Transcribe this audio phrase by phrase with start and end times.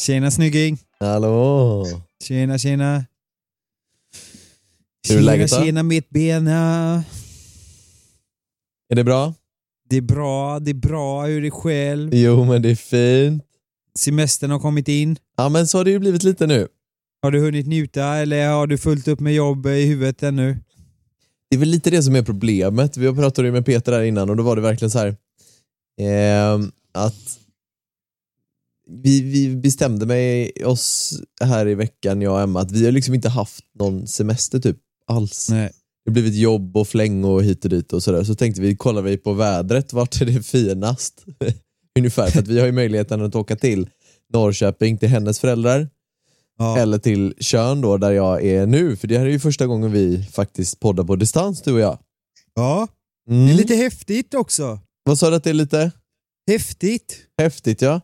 [0.00, 0.78] Tjena snygging.
[1.00, 1.86] Hallå.
[2.22, 3.04] Tjena tjena.
[5.08, 5.50] Hur är läget?
[5.50, 7.04] Tjena tjena mittbena.
[8.88, 9.34] Är det bra?
[9.88, 11.26] Det är bra, det är bra.
[11.26, 12.14] Hur är det själv?
[12.14, 13.44] Jo men det är fint.
[13.98, 15.16] Semestern har kommit in.
[15.36, 16.68] Ja men så har det ju blivit lite nu.
[17.22, 20.58] Har du hunnit njuta eller har du fullt upp med jobb i huvudet ännu?
[21.50, 22.96] Det är väl lite det som är problemet.
[22.96, 25.16] Vi pratade ju med Peter där innan och då var det verkligen så här
[26.00, 27.39] ehm, att
[29.02, 33.14] vi, vi bestämde mig oss här i veckan, jag och Emma, att vi har liksom
[33.14, 35.48] inte haft någon semester typ alls.
[35.50, 35.70] Nej.
[36.04, 38.24] Det har blivit jobb och fläng och hit och dit och sådär.
[38.24, 41.24] Så tänkte vi, kollar vi på vädret, vart är det finast?
[41.98, 43.90] Ungefär, för att vi har ju möjligheten att åka till
[44.32, 45.88] Norrköping till hennes föräldrar
[46.58, 46.78] Ja.
[46.78, 48.96] eller till Tjörn då där jag är nu.
[48.96, 51.98] För det här är ju första gången vi faktiskt poddar på distans du och jag.
[52.54, 52.88] ja,
[53.30, 53.46] Mm.
[53.46, 54.78] det är lite häftigt också.
[55.04, 55.90] Vad sa du att det är lite
[56.50, 57.18] Häftigt.
[57.38, 58.00] häftigt ja?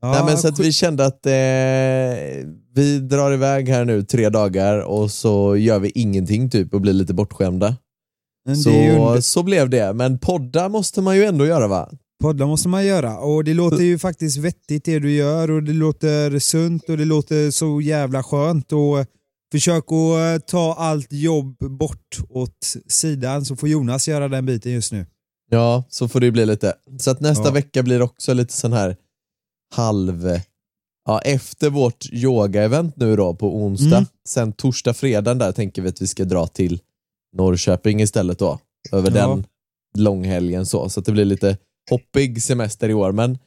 [0.00, 1.32] Ja, Nej, men så att vi kände att eh,
[2.74, 6.92] vi drar iväg här nu tre dagar och så gör vi ingenting typ och blir
[6.92, 7.76] lite bortskämda.
[8.64, 11.90] Så, under- så blev det, men podda måste man ju ändå göra va?
[12.22, 15.72] Poddar måste man göra och det låter ju faktiskt vettigt det du gör och det
[15.72, 19.06] låter sunt och det låter så jävla skönt och
[19.52, 24.72] försök att eh, ta allt jobb bort åt sidan så får Jonas göra den biten
[24.72, 25.06] just nu.
[25.50, 26.74] Ja, så får det bli lite.
[27.00, 27.50] Så att nästa Ja.
[27.50, 28.96] vecka blir också lite sån här
[29.74, 30.40] halv...
[31.06, 34.06] Ja, efter vårt yoga-event nu då på onsdag, Mm.
[34.28, 36.80] sen torsdag, fredag där tänker vi att vi ska dra till
[37.36, 38.58] Norrköping istället då.
[38.92, 39.26] Över Ja.
[39.28, 39.44] den
[40.04, 41.56] långhelgen så, så det blir lite
[41.90, 43.12] hoppig semester i år.
[43.12, 43.38] Men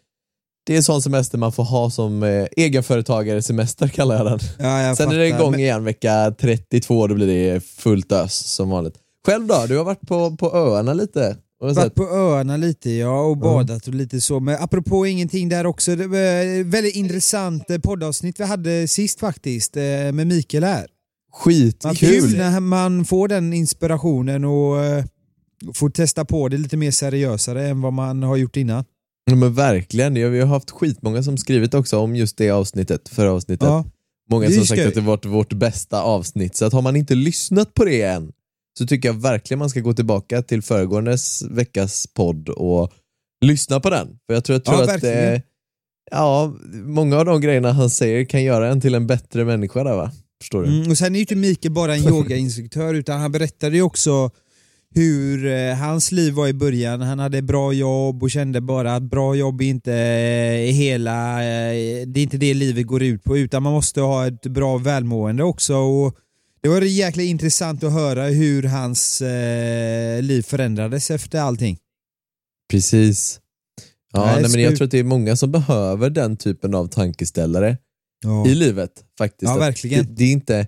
[0.66, 4.40] det är sån semester man får ha som eh, egenföretagare semester kallar jag den.
[4.60, 5.44] Ja, jag Sen är det fattar.
[5.44, 8.96] igång igen vecka 32, då blir det fullt ös som vanligt.
[9.26, 9.66] Själv då?
[9.68, 11.38] Du har varit på, på öarna lite?
[11.62, 14.40] Varit på öarna lite ja och badat och lite så.
[14.40, 19.78] Men apropå ingenting där också, det var väldigt intressant eh, poddavsnitt vi hade sist faktiskt
[19.78, 20.78] eh, med Mikael här.
[20.78, 20.86] Man
[21.42, 22.22] Skitkul!
[22.22, 25.06] kul när man får den inspirationen och eh,
[25.74, 28.84] får testa på det lite mer seriösare än vad man har gjort innan.
[29.26, 33.32] Ja, men verkligen, vi har haft skitmånga som skrivit också om just det avsnittet, förra
[33.32, 33.68] avsnittet.
[33.68, 33.86] Ja,
[34.30, 37.74] Många som sagt att det varit vårt bästa avsnitt, så att har man inte lyssnat
[37.74, 38.32] på det än
[38.78, 41.18] så tycker jag verkligen man ska gå tillbaka till föregående
[41.50, 42.92] veckas podd och
[43.46, 44.08] lyssna på den.
[44.28, 45.42] För jag tror, jag tror Ja, att eh,
[46.12, 49.96] ja, många av de grejerna han säger kan göra en till en bättre människa där
[49.96, 50.12] va?
[50.42, 50.70] Förstår du?
[50.70, 54.30] mm, och sen är ju inte Mikael bara en yogainstruktör utan han berättade ju också
[54.96, 57.02] hur eh, hans liv var i början.
[57.02, 62.08] Han hade bra jobb och kände bara att bra jobb är inte eh, hela, eh,
[62.08, 65.44] det är inte det livet går ut på utan man måste ha ett bra välmående
[65.44, 65.76] också.
[65.76, 66.16] Och
[66.64, 71.78] det var jäkligt intressant att höra hur hans eh, liv förändrades efter allting.
[72.72, 73.40] Precis.
[74.14, 76.88] Ja, Nej, nej, men jag tror att det är många som behöver den typen av
[76.88, 77.78] tankeställare.
[78.24, 78.48] Ja.
[78.48, 79.52] i livet faktiskt.
[79.52, 80.06] Ja, verkligen.
[80.06, 80.68] Det, det är inte,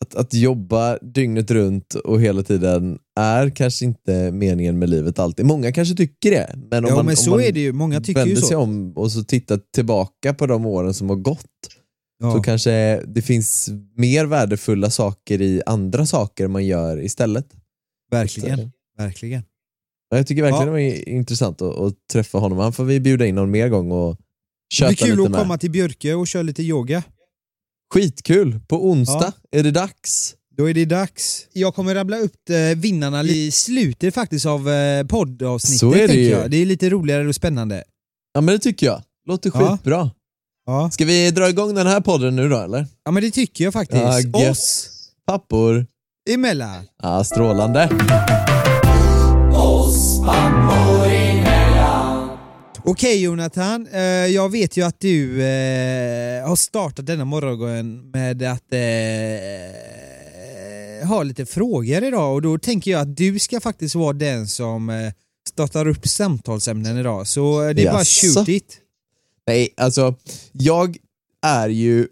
[0.00, 5.46] att, att jobba dygnet runt och hela tiden är kanske inte meningen med livet alltid.
[5.46, 7.72] Många kanske tycker det, men om Ja man, men om så man är det ju,
[7.72, 11.40] många tycker vänder sig om och så tittar tillbaka på de åren som har gått
[12.24, 12.32] Ja.
[12.32, 17.46] så kanske det finns mer värdefulla saker i andra saker man gör istället.
[18.10, 19.42] Verkligen, verkligen.
[20.10, 20.66] Ja, Jag tycker verkligen Ja.
[20.66, 22.58] det var intressant att, att träffa honom.
[22.58, 25.30] Han får vi bjuda in någon mer gång och Det köta blir kul lite att
[25.30, 25.40] med.
[25.40, 27.02] komma till Björke och köra lite yoga.
[27.94, 28.60] Skitkul!
[28.68, 30.34] På onsdag är det dags.
[30.56, 31.46] Då är det dags.
[31.52, 35.78] Jag kommer rabbla upp eh, vinnarna i slutet faktiskt av eh, poddavsnittet.
[35.78, 36.28] Så är det ju.
[36.28, 36.50] Jag.
[36.50, 37.84] det är lite roligare och spännande.
[38.34, 39.02] Ja men det tycker jag.
[39.26, 39.94] Låter skitbra.
[39.94, 40.10] Ja.
[40.92, 42.86] Ska vi dra igång den här podden nu då eller?
[43.04, 44.02] ja men det tycker jag faktiskt.
[44.32, 44.50] Ja.
[44.50, 44.90] Oss
[45.26, 45.86] Pappor.
[46.30, 46.84] emellan.
[47.02, 47.90] Ja, strålande.
[52.86, 58.72] Okej Jonathan, eh, jag vet ju att du eh, har startat denna morgon med att
[58.72, 58.78] eh,
[61.08, 65.10] ha lite frågor idag och då tänker jag att du ska faktiskt vara den som
[65.48, 67.26] startar upp samtalsämnen idag.
[67.26, 68.26] Så det är bara Jaså?
[68.26, 68.80] shoot it.
[69.46, 70.14] Nej, alltså
[70.52, 70.96] jag
[71.46, 72.08] är ju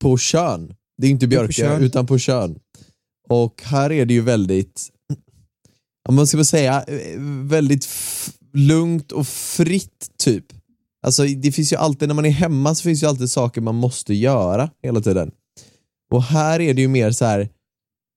[0.00, 0.74] på kön.
[0.98, 1.82] Det är inte är på Tjörn.
[1.82, 2.58] utan på kön.
[3.28, 4.88] Och här är det ju väldigt,
[6.08, 7.88] om man ska väl säga, eh, väldigt,
[8.54, 10.44] lugnt och fritt typ.
[11.06, 13.74] Alltså det finns ju alltid, när man är hemma så finns ju alltid saker man
[13.74, 15.30] måste göra hela tiden.
[16.10, 17.48] Och här är det ju mer så här.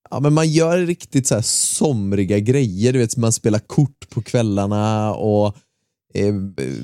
[0.09, 4.21] Ja, men man gör riktigt så här somriga grejer, du vet man spelar kort på
[4.21, 5.55] kvällarna och
[6.17, 6.33] Eh,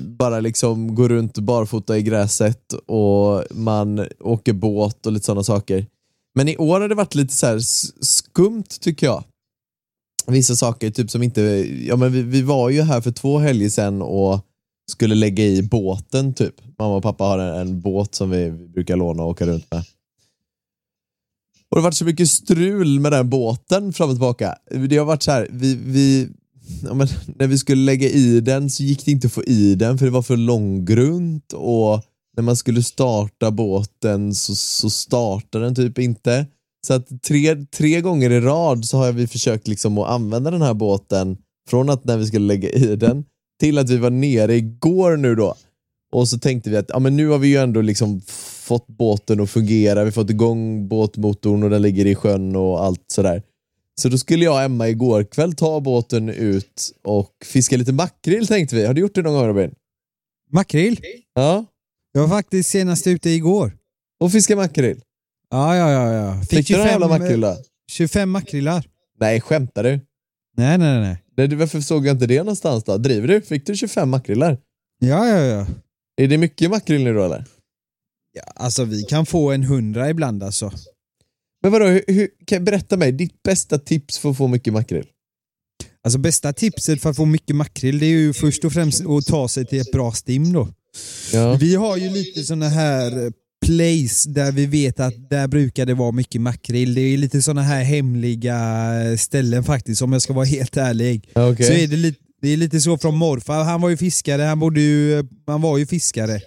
[0.00, 5.86] bara liksom går runt barfota i gräset och man åker båt och lite sådana saker.
[6.34, 7.58] Men i år har det varit lite så här
[8.04, 9.24] skumt tycker jag.
[10.26, 11.40] Vissa saker, typ som inte,
[11.88, 14.40] ja men vi, vi var ju här för två helger sedan och
[14.90, 16.54] skulle lägga i båten typ.
[16.78, 19.70] Mamma och pappa har en, en båt som vi, vi brukar låna och åka runt
[19.70, 19.80] med.
[21.70, 24.58] Och det har varit så mycket strul med den båten fram och tillbaka.
[24.88, 26.28] Det har varit så här, vi, vi,
[26.82, 29.74] ja men, när vi skulle lägga i den så gick det inte att få i
[29.74, 32.02] den för det var för långgrunt och
[32.36, 36.46] när man skulle starta båten så, så startade den typ inte.
[36.86, 40.62] Så att tre, tre gånger i rad så har vi försökt liksom att använda den
[40.62, 41.36] här båten
[41.68, 43.24] från att när vi skulle lägga i den
[43.60, 45.54] till att vi var nere igår nu då.
[46.12, 48.20] Och så tänkte vi att ja, men nu har vi ju ändå liksom
[48.64, 52.84] fått båten att fungera, vi har fått igång båtmotorn och den ligger i sjön och
[52.84, 53.42] allt sådär.
[54.00, 58.46] Så då skulle jag och Emma igår kväll ta båten ut och fiska lite makrill
[58.46, 58.86] tänkte vi.
[58.86, 59.74] Har du gjort det någon gång Robin?
[60.50, 61.00] Makrill?
[61.34, 61.64] Ja.
[62.12, 63.76] Jag var faktiskt senast ute igår.
[64.20, 65.00] Och fiska makrill?
[65.50, 66.12] Ja, ja, ja.
[66.12, 66.42] ja.
[66.50, 67.56] Fick du några jävla makrill då?
[67.90, 68.88] 25 makrillar.
[69.20, 70.00] Nej, skämtar du?
[70.56, 71.48] Nej, nej, nej.
[71.48, 72.98] Du, varför såg jag inte det någonstans då?
[72.98, 73.40] Driver du?
[73.40, 74.58] Fick du 25 makrillar?
[74.98, 75.66] Ja, ja, ja.
[76.16, 77.44] Är det mycket makrill nu då eller?
[78.34, 80.72] ja alltså vi kan få en hundra ibland alltså.
[81.64, 85.04] Men vadå, hur, hur, kan berätta mig, ditt bästa tips för att få mycket makrill?
[86.04, 89.26] Alltså bästa tipset för att få mycket makrill det är ju först och främst att
[89.26, 90.68] ta sig till ett bra stim då.
[91.32, 91.54] Ja.
[91.54, 93.30] Vi har ju lite såna här eh,
[93.66, 96.94] place där vi vet att där brukar det vara mycket makrill.
[96.94, 98.58] Det är lite såna här hemliga
[99.02, 101.28] eh, ställen faktiskt om jag ska vara helt ärlig.
[101.34, 101.66] Okej.
[101.66, 104.58] Så är det, lite, det är lite så från morfar, han var ju fiskare, han,
[104.58, 106.40] bodde ju, han var ju fiskare.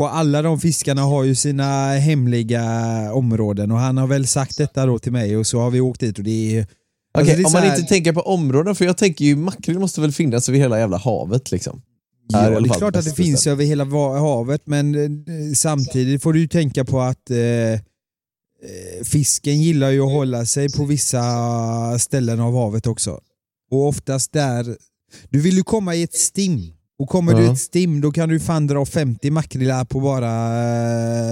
[0.00, 2.64] Och alla de fiskarna har ju sina hemliga
[3.12, 6.00] områden och han har väl sagt detta då till mig och så har vi åkt
[6.00, 6.62] dit och det är...
[6.62, 6.68] Okej,
[7.12, 9.78] alltså det är om man här- inte tänker på områden, för jag tänker ju makrill
[9.78, 11.82] måste väl finnas över hela jävla havet liksom.
[12.28, 13.84] Ja, det är klart att det finns över hela
[14.18, 17.78] havet men eh, samtidigt får du ju tänka på att eh, eh,
[19.04, 21.22] fisken gillar ju att hålla sig på vissa
[21.98, 23.20] ställen av havet också.
[23.70, 24.76] Och oftast där,
[25.28, 26.72] du vill ju komma i ett stim.
[27.00, 27.52] Och kommer du Ja.
[27.52, 30.30] ett stim då kan du fan dra 50 makrillar på bara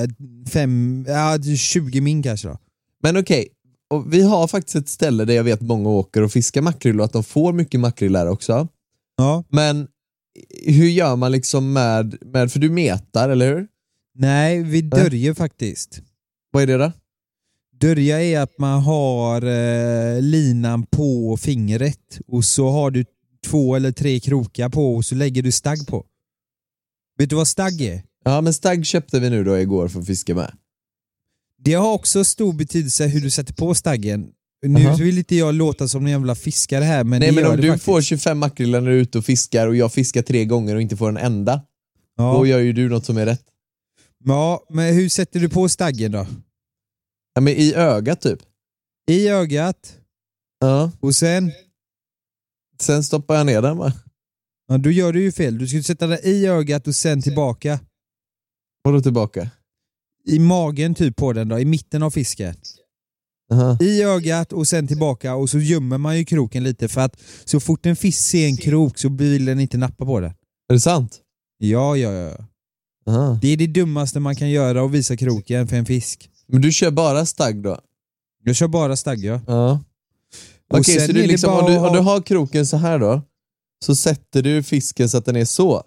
[0.03, 0.09] eh,
[0.53, 2.59] fem, ja, 20 min kanske då.
[3.03, 3.49] Men okej,
[3.91, 7.05] och vi har faktiskt ett ställe där jag vet många åker och fiskar makrill och
[7.05, 8.69] att de får mycket makrill där också.
[9.17, 9.45] Ja.
[9.49, 9.89] Men
[10.67, 13.67] hur gör man liksom med, med för du metar, eller hur?
[14.15, 16.01] Nej, vi dörjer faktiskt.
[16.51, 16.93] Vad är det då?
[17.81, 23.05] Dörja är att man har eh, linan på fingret och så har du
[23.47, 26.07] två eller tre krokar på och så lägger du stagg på.
[27.19, 28.03] Vet du vad stagg är?
[28.25, 30.53] Ja men stagg köpte vi nu då igår för att fiska med.
[31.59, 34.31] Det har också stor betydelse hur du sätter på staggen.
[34.67, 34.97] Nu Aha.
[34.97, 37.85] vill inte jag låta som en jävla fiskare här men Nej men om du faktiskt.
[37.85, 40.83] får 25 makrillar när du är ute och fiskar och jag fiskar tre gånger och
[40.83, 41.63] inte får en enda,
[42.17, 42.33] ja.
[42.33, 43.45] då gör ju du något som är rätt.
[44.25, 46.27] ja, men hur sätter du på staggen då?
[47.35, 48.39] Ja men i ögat typ.
[49.11, 49.95] I ögat
[50.61, 50.91] Ja.
[51.01, 51.53] och sen,
[52.81, 53.93] Sen stoppar jag ner den va?
[54.69, 55.59] ja, då gör du ju fel.
[55.59, 57.81] Du ska sätta den i ögat och sen tillbaka.
[58.85, 59.51] Och då tillbaka.
[60.27, 62.55] I magen typ på den då, i mitten av fisken.
[63.53, 63.79] Aha.
[63.81, 67.61] i ögat och sen tillbaka och så gömmer man ju kroken lite för att så
[67.61, 70.31] fort en fisk ser en krok så vill den inte nappa på den.
[70.69, 71.21] Är det sant?
[71.59, 72.37] Ja, ja, ja.
[73.07, 73.39] Aha.
[73.43, 76.31] Det är det dummaste man kan göra att visa kroken för en fisk.
[76.47, 77.81] Men du kör bara stagg då?
[78.45, 79.41] Jag kör bara stagg ja.
[79.47, 79.81] Ja.
[80.75, 82.99] Okej, sen så är du liksom, bara om, du, om du har kroken så här
[82.99, 83.23] då,
[83.85, 85.83] så sätter du fisken så att den är så?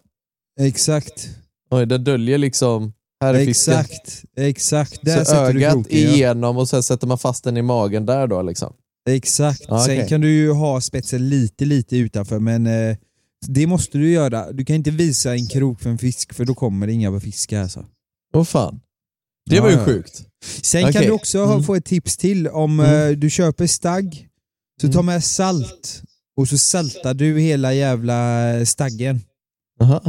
[0.59, 1.29] Exakt.
[1.71, 3.73] Oj, den döljer liksom, här är fisken.
[3.79, 4.23] Exakt.
[4.38, 5.00] Exakt.
[5.01, 5.97] Där så ögat kroken.
[5.97, 8.73] Igenom och sen sätter man fast den i magen där då liksom?
[9.09, 9.61] Exakt.
[9.67, 10.09] Ja, Sen okej.
[10.09, 12.97] kan du ju ha spetsen lite, lite utanför men eh,
[13.47, 14.51] det måste du göra.
[14.51, 17.61] Du kan inte visa en krok för en fisk för då kommer det inga fiskar
[17.61, 17.85] alltså.
[18.33, 18.79] Åh fan.
[19.50, 19.85] Det var ju ja.
[19.85, 20.23] sjukt.
[20.61, 21.05] Sen kan Okej.
[21.05, 21.63] du också ha- Mm.
[21.63, 23.11] få ett tips till om Mm.
[23.11, 24.27] eh, du köper stagg,
[24.81, 26.03] så ta med salt
[26.35, 29.21] och så saltar du hela jävla staggen.
[29.81, 30.01] Aha.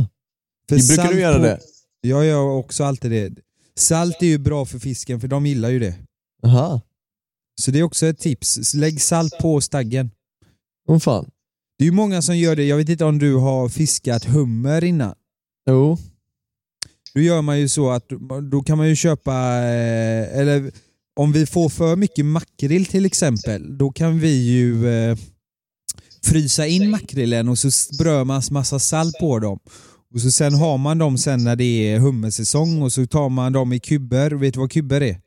[0.68, 1.60] För Brukar salt du göra på- det?
[2.00, 3.32] Jag gör också alltid det.
[3.76, 5.94] Salt är ju bra för fisken för de gillar ju det.
[6.44, 6.80] Aha.
[7.60, 8.74] Så det är också ett tips.
[8.74, 10.10] Lägg salt på staggen.
[10.88, 11.30] Åh fan.
[11.78, 12.64] Det är ju många som gör det.
[12.64, 15.14] Jag vet inte om du har fiskat hummer innan.
[15.70, 15.98] Jo.
[17.14, 18.08] Då gör man ju så att
[18.50, 20.72] då kan man ju köpa, eh, eller
[21.16, 25.16] om vi får för mycket makrill till exempel, då kan vi ju eh,
[26.24, 29.58] frysa in makrillen och så strör man massa salt på dem.
[30.14, 33.52] Och så sen har man dem sen när det är hummersäsong och så tar man
[33.52, 34.30] dem i kuber.
[34.30, 35.20] Vet du vad kuber är?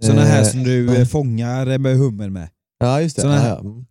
[0.00, 2.48] Sådana här Eh, som du eh, fångar med hummer med.
[2.78, 3.22] Ja, just det.
[3.22, 3.60] Såna ja.
[3.60, 3.84] Mm.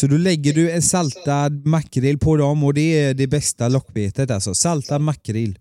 [0.00, 4.30] Så då lägger du en saltad makrill på dem och det är det bästa lockbetet
[4.30, 4.54] alltså.
[4.54, 5.58] Saltad makrill.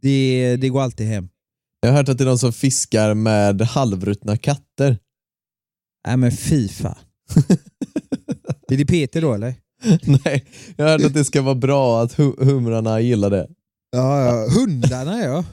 [0.00, 1.28] Det, det går alltid hem.
[1.84, 4.98] Jag har hört att det är de som fiskar med halvruttna katter.
[6.06, 6.94] Nej men fy fan.
[8.72, 9.54] är det Peter då eller?
[10.24, 10.44] Nej,
[10.76, 13.48] jag har hört att det ska vara bra att hu- humrarna gillar det.
[13.96, 14.48] Ja, ja.
[14.54, 15.44] hundarna ja.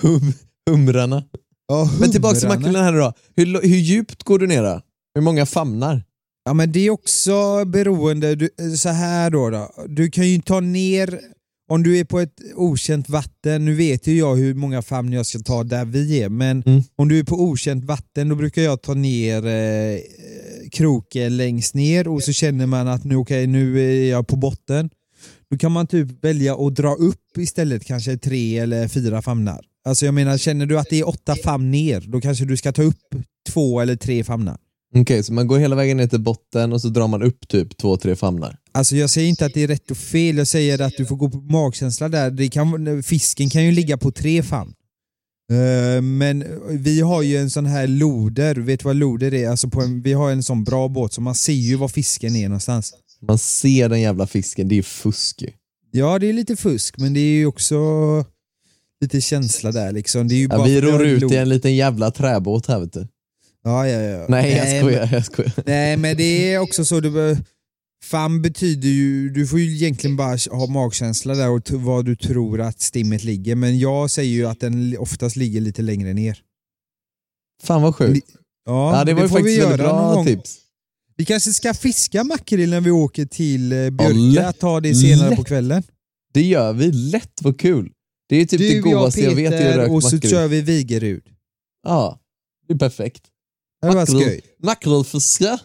[0.00, 0.32] Hum,
[0.70, 1.24] humrarna.
[1.68, 3.12] ja Men tillbaka till makrillen här då.
[3.36, 4.80] Hur, hur djupt går du ner då?
[5.14, 6.02] Hur många famnar?
[6.44, 9.70] Ja men det är också beroende, du, så här då, då.
[9.88, 11.20] Du kan ju ta ner,
[11.68, 15.26] om du är på ett okänt vatten, nu vet ju jag hur många famn jag
[15.26, 16.82] ska ta där vi är, men Mm.
[16.96, 19.98] om du är på okänt vatten då brukar jag ta ner eh,
[20.72, 24.90] kroken längst ner och så känner man att nu, okay, nu är jag på botten.
[25.50, 29.60] Då kan man typ välja att dra upp istället kanske tre eller fyra famnar.
[29.84, 32.72] Alltså jag menar, känner du att det är åtta famn ner, då kanske du ska
[32.72, 32.98] ta upp
[33.50, 34.56] två eller tre famnar.
[34.96, 37.76] Okej, så man går hela vägen ner till botten och så drar man upp typ
[37.76, 38.58] två, tre famnar.
[38.72, 41.16] Alltså jag säger inte att det är rätt och fel, jag säger att du får
[41.16, 42.30] gå på magkänsla där.
[42.30, 44.72] Det kan, fisken kan ju ligga på tre famn.
[45.52, 49.48] Eh, Men vi har ju en sån här loder, vet du vad loder är?
[49.48, 52.48] Alltså en, vi har en sån bra båt så man ser ju var fisken är
[52.48, 52.92] någonstans.
[53.22, 55.50] Man ser den jävla fisken, det är fusk ju.
[55.90, 57.76] Ja det är lite fusk men det är ju också
[59.00, 60.28] lite känsla där liksom.
[60.28, 63.06] Det är ju Ja, vi ror ut i en liten jävla träbåt här vet du.
[63.64, 64.26] Ja, ja, ja.
[64.28, 65.52] Nej jag skojar, jag skojar.
[65.66, 67.36] Nej men det är också så, du,
[68.04, 72.60] fam betyder ju, du får ju egentligen bara ha magkänsla där och vad du tror
[72.60, 76.38] att stimmet ligger, men jag säger ju att den oftast ligger lite längre ner.
[77.62, 78.30] Fan vad sjukt.
[78.66, 80.58] Ja, Ja, det var ju får vi faktiskt väldigt bra tips.
[81.16, 84.58] Vi kanske ska fiska makrill när vi åker till eh, Björka, lätt.
[84.58, 85.38] ta det senare Lätt.
[85.38, 85.82] på kvällen.
[86.32, 87.92] Det gör vi lätt, vad kul.
[88.28, 90.48] Det är typ det Du, jag, godaste jag vet, det är Peter och så kör
[90.48, 91.22] vi Vigerud.
[91.86, 92.20] Ja,
[92.68, 93.22] det är perfekt.
[93.90, 94.40] Det var skoj.
[94.62, 95.58] Makrillfiske.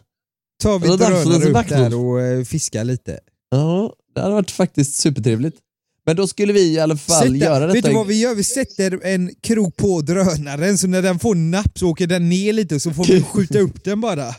[0.64, 1.78] Tar vi drönare upp makrill.
[1.78, 3.20] där och eh, fiskar lite.
[3.52, 5.58] Ja, det hade varit faktiskt supertrevligt.
[6.06, 7.74] Men då skulle vi i alla fall Sätta, göra detta.
[7.74, 8.36] vet du vad vi gör?
[8.36, 12.54] Vi sätter en krok på drönaren så när den får napp så åker den ner
[12.54, 14.36] lite så får vi skjuta upp den bara.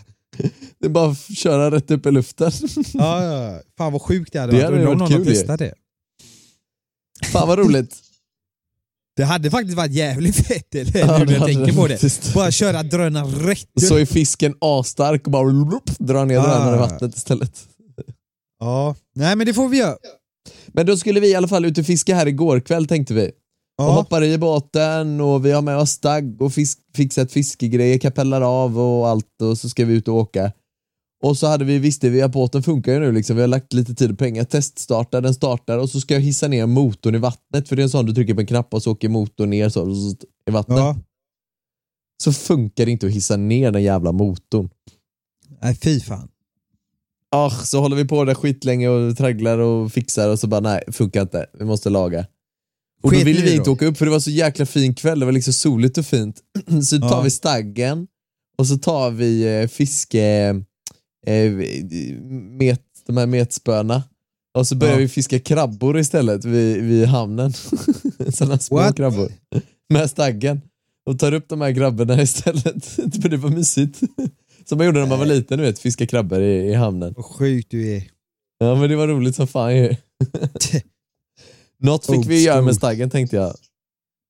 [0.79, 2.53] Det är bara att köra rätt upp i luften.
[2.93, 3.61] Ja, ja.
[3.79, 4.73] Fan vad sjukt det hade Det varit.
[4.79, 5.75] Undrar om någon har testat det.
[7.33, 7.97] Fan vad roligt.
[9.21, 10.99] Det hade faktiskt varit jävligt fett eller?
[10.99, 11.95] Ja, när jag tänker på det.
[11.95, 12.35] faktiskt.
[12.35, 15.45] Bara köra drönaren rätt Så är fisken asstark och bara
[15.99, 16.43] drar ner Ah.
[16.43, 17.53] drönaren i vattnet istället.
[18.61, 18.95] Ja.
[19.17, 19.97] Nej men det får vi göra.
[20.67, 23.27] Men då skulle vi i alla fall ut och fiska här igår kväll tänkte vi.
[23.27, 23.91] Och Ja.
[23.91, 28.79] hoppar i båten och vi har med oss stagg och fisk, fixat fiskegrejer, kapellar av
[28.79, 30.53] och allt och så ska vi ut och åka.
[31.23, 33.73] Och så hade vi, visste vi att båten funkar ju nu liksom, vi har lagt
[33.73, 37.19] lite tid och pengar, teststarta, den startar och så ska jag hissa ner motorn i
[37.19, 39.51] vattnet för det är en sån du trycker på en knapp och så åker motorn
[39.51, 39.91] ner så,
[40.49, 40.79] i vattnet.
[40.79, 40.97] ja.
[42.23, 44.71] Så funkar det inte att hissa ner den jävla motorn.
[45.63, 46.29] Nej fy fan.
[47.31, 50.83] Ah, så håller vi på där skitlänge och tragglar och fixar och så bara nej,
[50.93, 52.27] funkar inte, vi måste laga.
[53.03, 53.57] Och då Sket ville vi då?
[53.57, 56.07] inte åka upp för det var så jäkla fin kväll, det var liksom soligt och
[56.07, 56.41] fint.
[56.85, 57.21] Så tar Ja.
[57.21, 58.07] vi staggen
[58.59, 60.55] och så tar vi eh, fiske,
[61.27, 61.53] eh,
[62.59, 64.03] met, de här metspöna
[64.55, 64.99] och så börjar Ja.
[64.99, 67.53] vi fiska krabbor istället vid, vid hamnen.
[68.33, 68.97] Sådana små What?
[68.97, 69.33] krabbor.
[69.89, 70.61] Med staggen.
[71.07, 72.85] Och tar upp de här grabbarna istället.
[73.23, 74.01] För det var mysigt.
[74.69, 77.15] Som man gjorde när man var liten, du vet, fiska krabbor i, i hamnen.
[77.17, 78.03] Vad sjukt du är.
[78.59, 79.97] Ja men det var roligt som fan ju.
[81.83, 82.65] Något fick Old vi göra school.
[82.65, 83.55] med staggen tänkte jag.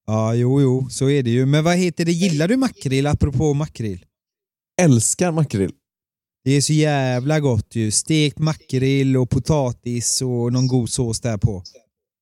[0.07, 1.47] Ja jo jo, så är det ju.
[1.47, 4.05] Men vad heter det, gillar du makrill apropå makrill?
[4.83, 5.73] Älskar makrill.
[6.45, 7.91] Det är så jävla gott ju.
[7.91, 11.63] Stekt makrill och potatis och någon god sås där på.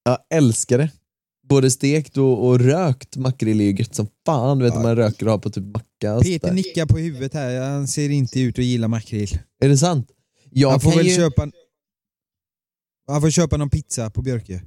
[0.04, 0.90] Jag älskar det.
[1.48, 4.58] Både stekt och, och rökt makrill är ju gött som fan.
[4.58, 4.80] Du vet Ja.
[4.82, 8.10] man röker och har på typ macka och Peter nickar på huvudet här, han ser
[8.10, 9.38] inte ut att gilla makrill.
[9.64, 10.10] Är det sant?
[10.50, 11.16] Jag Han får väl ju...
[11.16, 11.50] köpa...
[13.06, 14.62] Han får köpa någon pizza på Björke.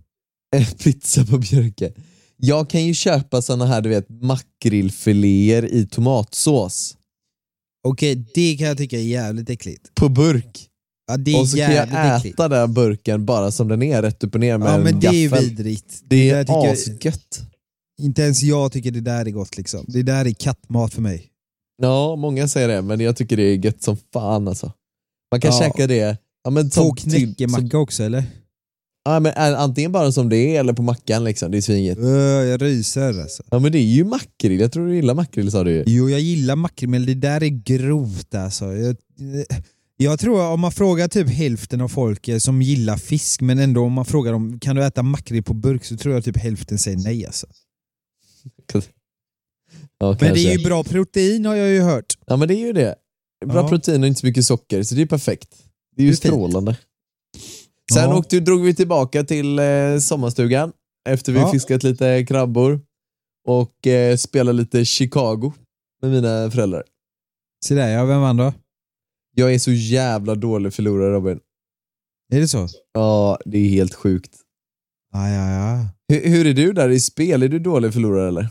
[0.83, 1.93] Pizza på Björke.
[2.37, 6.97] Jag kan ju köpa såna här du vet makrillfiléer i tomatsås.
[7.87, 9.95] Okej, det kan jag tycka är jävligt äckligt.
[9.95, 10.67] På burk.
[11.07, 12.37] Ja, det är och så kan jag jävligt äta äckligt.
[12.37, 15.07] den burken bara som den är, rätt upp och ner med Ja en men det
[15.07, 15.45] är ju gaffel.
[15.49, 15.99] vidrigt.
[16.03, 17.41] Det där är tycker asgött.
[18.01, 19.85] Inte ens jag tycker det där är gott liksom.
[19.87, 21.27] Det där är kattmat för mig.
[21.81, 24.71] Ja, många säger det, men jag tycker det är gött som fan alltså.
[25.31, 25.59] Man kan Ja.
[25.59, 28.23] käka det, ja, men som, till, som, knäckemacka också eller?
[29.05, 31.97] Ja, men antingen bara som det är eller på mackan liksom, det är svingött.
[31.97, 32.05] Öh,
[32.49, 33.43] jag ryser alltså.
[33.51, 35.83] Ja men det är ju makrill, jag tror du gillar makrill sa du ju.
[35.87, 38.65] Jo, jag gillar makrill men det där är grovt alltså.
[38.75, 38.95] Jag,
[39.97, 43.81] Jag tror om man frågar typ hälften av folk eh, som gillar fisk, men ändå
[43.83, 46.77] om man frågar dem kan du äta makrill på burk så tror jag typ hälften
[46.77, 47.47] säger nej alltså.
[49.99, 52.17] Ja, Men det är ju bra protein har jag ju hört.
[52.27, 52.95] Ja men det är ju det.
[53.45, 53.69] Bra Ja.
[53.69, 55.49] protein och inte så mycket socker, så det är perfekt.
[55.95, 56.77] Det är ju Det är fint.
[57.93, 58.17] Sen Ja.
[58.17, 60.71] åkte, drog vi tillbaka till eh, sommarstugan
[61.09, 61.51] efter vi Ja.
[61.51, 62.81] fiskat lite krabbor
[63.47, 65.53] och eh, spelade lite Chicago
[66.01, 66.83] med mina föräldrar.
[67.65, 68.53] Se där ja, vem vann då?
[69.35, 71.39] Jag är så jävla dålig förlorare Robin.
[72.33, 72.67] Är det så?
[72.93, 74.31] Ja, det är helt sjukt.
[75.13, 75.87] Ja, ja, ja.
[76.07, 77.43] Hur, hur är du där i spel?
[77.43, 78.47] Är du dålig förlorare eller?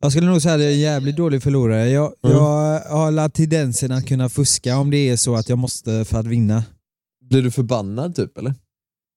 [0.00, 1.88] Jag skulle nog säga att jag är en jävligt dålig förlorare.
[1.88, 2.36] Jag, Mm.
[2.36, 6.26] jag har tendensen att kunna fuska om det är så att jag måste för att
[6.26, 6.64] vinna.
[7.28, 8.54] Blir du förbannad typ eller?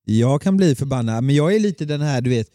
[0.05, 2.47] Jag kan bli förbannad, men jag är lite den här, du vet,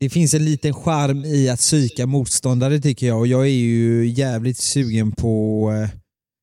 [0.00, 4.06] det finns en liten charm i att psyka motståndare tycker jag och jag är ju
[4.08, 5.90] jävligt sugen på, eh,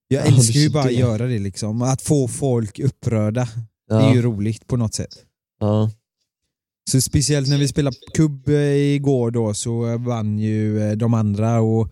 [0.08, 1.82] jag Ja, älskar ju bara att göra det liksom.
[1.82, 3.48] Att få folk upprörda,
[3.90, 3.96] Ja.
[3.96, 5.16] det är ju roligt på något sätt.
[5.60, 5.92] ja.
[6.92, 11.62] Så speciellt när vi spelade kubb eh, igår då så vann ju eh, de andra
[11.62, 11.90] och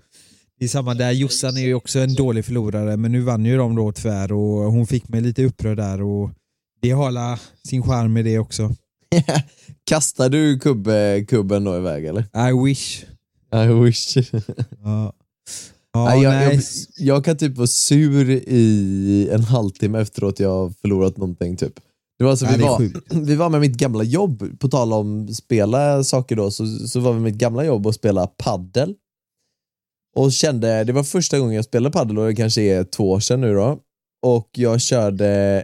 [0.61, 3.57] det är samma där, Jossan är ju också en dålig förlorare men nu vann ju
[3.57, 6.29] de då tyvärr och hon fick mig lite upprörd där och
[6.81, 8.75] det har alla sin charm med det också.
[9.83, 10.89] Kastar du kubb,
[11.27, 12.21] kubben då iväg eller?
[12.49, 13.03] I wish.
[13.53, 14.17] I wish.
[14.83, 15.13] Ja.
[15.93, 16.61] Ja, jag, jag,
[16.97, 21.73] jag kan typ vara sur i en halvtimme efteråt jag har förlorat någonting typ.
[22.19, 24.93] Det var så Ja, vi, det var, vi var med mitt gamla jobb, på tal
[24.93, 28.95] om spela saker då, så, så var vi med mitt gamla jobb och spela paddel.
[30.15, 33.19] Och kände, det var första gången jag spelade padel och det kanske är två år
[33.19, 33.79] sedan nu då.
[34.21, 35.63] Och jag körde,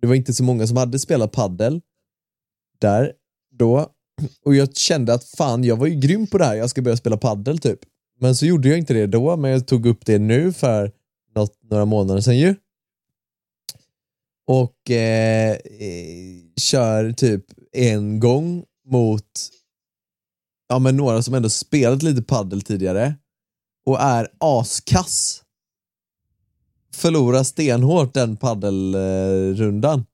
[0.00, 1.80] det var inte så många som hade spelat padel.
[2.80, 3.12] där
[3.58, 3.90] då.
[4.44, 6.96] Och jag kände att fan, jag var ju grym på det här, jag ska börja
[6.96, 7.78] spela padel typ.
[8.20, 10.92] Men så gjorde jag inte det då, men jag tog upp det nu för
[11.34, 12.54] något, några månader sedan ju.
[14.46, 15.56] Och eh,
[16.56, 19.50] kör typ en gång mot
[20.68, 23.14] ja, men några som ändå spelat lite paddel tidigare
[23.86, 25.42] och är askass.
[26.94, 30.04] Förlorar stenhårt den paddelrundan.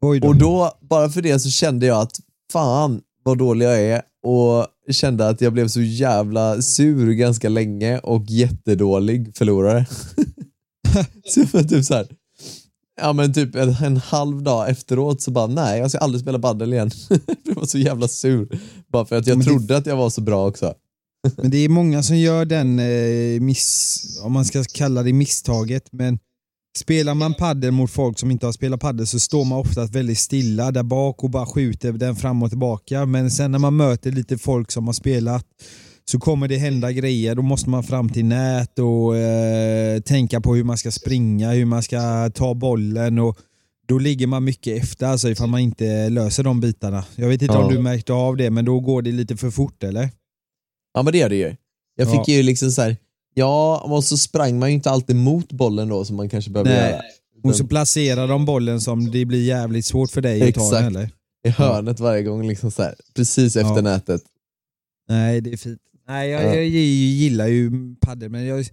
[0.00, 0.28] Då.
[0.28, 2.20] Och då, bara för det så kände jag att
[2.52, 7.98] fan vad dålig jag är och kände att jag blev så jävla sur ganska länge
[7.98, 9.86] och jättedålig förlorare.
[11.24, 12.08] så var typ så här,
[13.00, 16.38] ja men typ en, en halv dag efteråt så bara nej jag ska aldrig spela
[16.38, 16.90] padel igen.
[17.44, 18.60] jag var så jävla sur.
[18.88, 20.74] Bara för att jag trodde att jag var så bra också.
[21.36, 25.88] Men det är många som gör den eh, miss, om man ska kalla det misstaget,
[25.92, 26.18] men
[26.78, 30.18] spelar man paddel mot folk som inte har spelat paddel så står man ofta väldigt
[30.18, 33.06] stilla där bak och bara skjuter den fram och tillbaka.
[33.06, 35.46] Men sen när man möter lite folk som har spelat
[36.10, 37.34] så kommer det hända grejer.
[37.34, 41.64] Då måste man fram till nät och eh, tänka på hur man ska springa, hur
[41.64, 43.38] man ska ta bollen och
[43.88, 47.04] då ligger man mycket efter alltså ifall man inte löser de bitarna.
[47.16, 47.64] Jag vet inte Ja.
[47.64, 50.10] om du märkte av det, men då går det lite för fort eller?
[50.94, 51.56] Ja men det gör det ju.
[51.96, 52.10] Jag Ja.
[52.24, 52.96] fick ju liksom så här,
[53.34, 56.70] ja och så sprang man ju inte alltid mot bollen då som man kanske behöver
[56.70, 56.90] Nej.
[56.90, 57.02] göra.
[57.44, 60.72] Och så placerar de bollen som det blir jävligt svårt för dig att ta Exakt.
[60.72, 61.10] den eller?
[61.46, 63.80] I hörnet varje gång, liksom så här, precis efter Ja.
[63.80, 64.22] nätet.
[65.08, 65.80] Nej, det är fint.
[66.08, 66.54] Nej, jag, Ja.
[66.54, 68.66] jag gillar ju padel, men jag,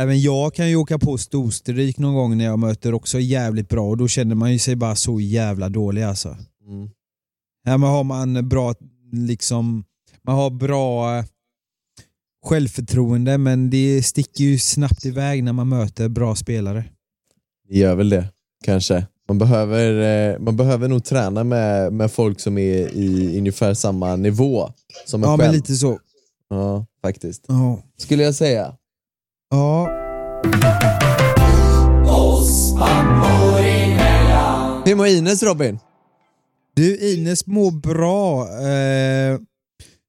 [0.00, 3.88] även jag kan ju åka på storstryk någon gång när jag möter också jävligt bra
[3.88, 6.36] och då känner man ju sig bara så jävla dålig alltså.
[6.66, 6.90] Mm.
[7.66, 8.74] Här har man bra,
[9.12, 9.84] liksom,
[10.22, 11.24] man har bra eh,
[12.48, 16.84] självförtroende men det sticker ju snabbt iväg när man möter bra spelare.
[17.68, 18.24] Det gör väl det,
[18.64, 19.06] kanske.
[19.28, 19.92] Man behöver,
[20.32, 24.72] eh, man behöver nog träna med, med folk som är i ungefär samma nivå
[25.06, 25.48] som en Ja, själv.
[25.48, 25.98] men lite så.
[26.50, 27.44] Ja, faktiskt.
[27.48, 27.82] Ja.
[27.98, 28.74] Skulle jag säga.
[29.50, 29.88] ja.
[34.84, 35.78] Hur mår Ines Robin?
[36.74, 38.42] Du, Ines mår bra.
[38.42, 39.38] Eh,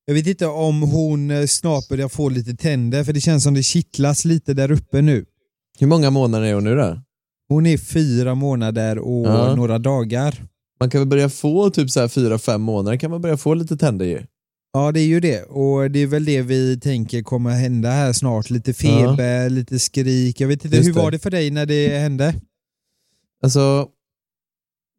[0.09, 3.53] jag vet inte om hon eh, snart börjar få lite tänder, för det känns som
[3.53, 5.25] det kittlas lite där uppe nu.
[5.79, 7.01] Hur många månader är hon nu då?
[7.49, 9.55] Hon är fyra månader och Ja.
[9.55, 10.45] några dagar.
[10.79, 13.53] Man kan väl börja få typ så här fyra, fem månader kan man börja få
[13.53, 14.23] lite tänder ju.
[14.73, 15.43] Ja, det är ju det.
[15.43, 18.49] Och det är väl det vi tänker kommer hända här snart.
[18.49, 20.41] Lite feber, lite skrik.
[20.41, 20.99] Jag vet inte, Just hur det.
[20.99, 22.35] var det för dig när det hände?
[23.43, 23.87] Alltså,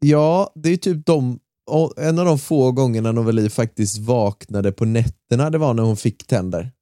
[0.01, 1.39] ja, det är typ de,
[1.97, 6.27] en av de få gångerna Noveli faktiskt vaknade på nätterna, det var när hon fick
[6.27, 6.73] tänder.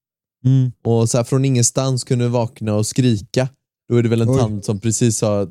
[0.44, 0.72] Mm.
[0.84, 3.48] Och så här, från ingenstans kunde vakna och skrika.
[3.88, 4.38] Då är det väl en Oj.
[4.38, 5.48] tand som precis har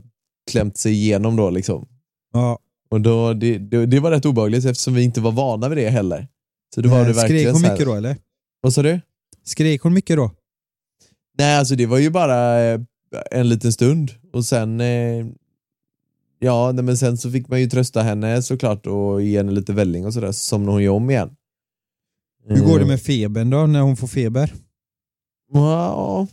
[0.52, 1.88] klämt sig igenom då liksom.
[2.34, 2.60] Ja.
[2.90, 5.90] Och då, det, det, det var rätt obehagligt eftersom vi inte var vana vid det
[5.90, 6.28] heller.
[6.76, 8.18] Så då var det Eh, verkligen Skrek hon mycket då eller?
[8.62, 9.00] Vad sa du?
[9.44, 10.32] Skrek hon mycket då?
[11.38, 12.80] Nej, alltså det var ju bara eh,
[13.32, 15.26] en liten stund Och sen, eh,
[16.40, 19.74] ja nej, men sen så fick man ju trösta henne såklart och ge henne lite
[19.74, 21.30] välling och sådär, så somnade hon ju om igen.
[22.48, 24.54] Hur går det Eh, med febern då, när hon får feber?
[25.54, 26.28] Ja,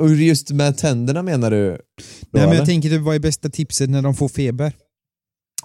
[0.00, 1.70] och just med tänderna menar du?
[1.70, 1.78] Då, Nej,
[2.30, 2.54] men eller?
[2.54, 4.72] jag tänker, typ, vad är bästa tipset när de får feber?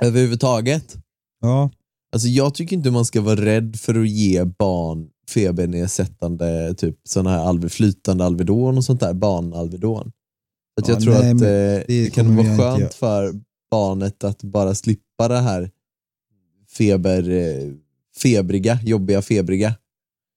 [0.02, 0.96] Överhuvudtaget?
[1.42, 1.72] Ja.
[2.14, 7.30] Alltså jag tycker inte man ska vara rädd för att ge barn febernedsättande, typ sådana
[7.30, 10.12] här flytande Alvedon och sånt där, barn-Alvedon.
[10.82, 13.34] Att Ja, jag tror nej, att eh, det, kan kommer vara skönt för
[13.72, 15.72] barnet att bara slippa det här
[16.78, 17.74] feber, eh,
[18.22, 19.76] febriga, jobbiga febriga.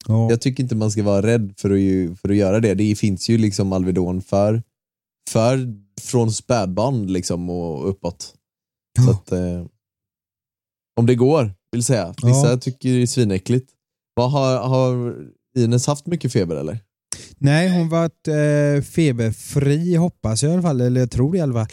[0.09, 0.31] ja.
[0.31, 2.75] Jag tycker inte man ska vara rädd för att, ju, för att göra det.
[2.75, 4.63] Det finns ju liksom Alvedon för,
[5.31, 8.35] för från spädbarn liksom och uppåt.
[9.05, 9.67] Så att, eh,
[11.01, 12.15] om det går, vill säga.
[12.23, 12.57] Vissa Ja.
[12.57, 13.71] tycker det är svinäckligt.
[14.15, 15.17] Vad har, har
[15.57, 16.79] Ines haft mycket feber eller?
[17.39, 21.41] Nej, hon varit eh, feberfri hoppas jag i alla fall, eller jag tror det i
[21.41, 21.67] alla fall.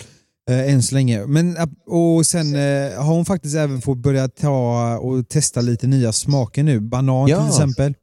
[0.50, 1.26] Eh, än så länge.
[1.26, 6.12] Men, och sen eh, har hon faktiskt även fått börja ta och testa lite nya
[6.12, 6.80] smaker nu.
[6.80, 7.40] Banan Ja.
[7.40, 7.94] till exempel.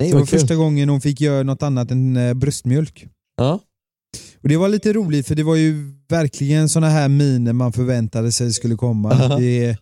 [0.00, 0.38] Nej, Det var kul.
[0.38, 3.06] första gången hon fick göra något annat än eh, bröstmjölk.
[3.36, 3.60] Ja.
[4.42, 8.32] Och Det var lite roligt för det var ju verkligen såna här miner man förväntade
[8.32, 9.10] sig skulle komma.
[9.12, 9.36] Aha.
[9.38, 9.76] Det,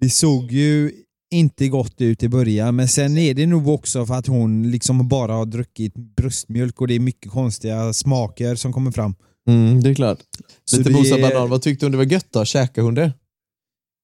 [0.00, 0.92] det såg ju
[1.34, 5.08] inte gott ut i början men sen är det nog också för att hon liksom
[5.08, 9.14] bara har druckit bröstmjölk och det är mycket konstiga smaker som kommer fram.
[9.48, 10.18] Mm, det är klart.
[10.64, 11.50] Så Lite det- mosad banan.
[11.50, 12.44] Vad tyckte hon det var gött då?
[12.44, 13.12] Käkade hon det?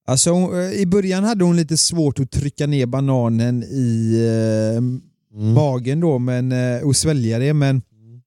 [0.09, 4.15] Alltså, hon- eh, I början hade hon lite svårt att trycka ner bananen i
[4.73, 5.53] eh, Mm.
[5.55, 7.83] magen då, men, eh, och svälja det men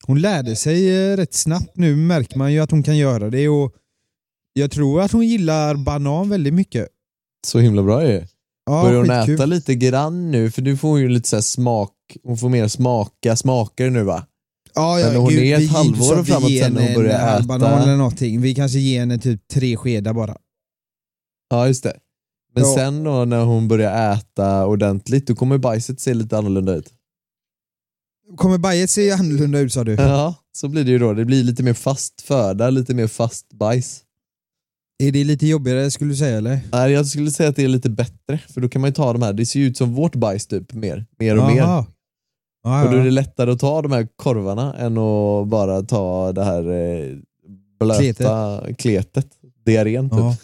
[0.08, 1.72] hon lärde sig eh, rätt snabbt.
[1.78, 3.74] Nu märker man ju att hon kan göra det och
[4.54, 6.88] jag tror att hon gillar banan väldigt mycket.
[7.48, 8.24] Så himla bra ju.
[8.66, 9.36] Ja, Börjar hon skitkul.
[9.36, 10.52] äta lite grann nu?
[10.52, 11.94] För nu får hon ju lite så smak,
[12.24, 14.26] hon får mer smaka smaker nu va?
[14.76, 17.48] Ja, ja, Men hon gud, är ett halvår framåt sen när hon börjar halv äta.
[17.60, 18.42] banan eller någonting.
[18.42, 20.38] Vi kanske ger henne typ tre skedar bara.
[21.50, 21.98] Ja just det.
[22.56, 22.76] Men Ja.
[22.76, 26.94] sen då när hon börjar äta ordentligt, då kommer bajset se lite annorlunda ut.
[28.38, 29.94] Kommer bajet se annorlunda ut sa du?
[29.94, 31.14] Ja, så blir det ju då.
[31.14, 34.02] Det blir lite mer fast föda, lite mer fast bajs.
[35.04, 36.60] Är det lite jobbigare skulle du säga eller?
[36.72, 39.14] Nej, jag skulle säga att det är lite bättre, för då kan man ju ta
[39.14, 41.86] de här, det ser ju ut som vårt bajs typ, mer, mer och mer.
[42.64, 46.32] Ja, Och då är det lättare att ta de här korvarna än att bara ta
[46.32, 47.18] det här eh,
[47.80, 49.28] blöta kletet,
[49.66, 50.20] diarrén typ.
[50.20, 50.36] Ja.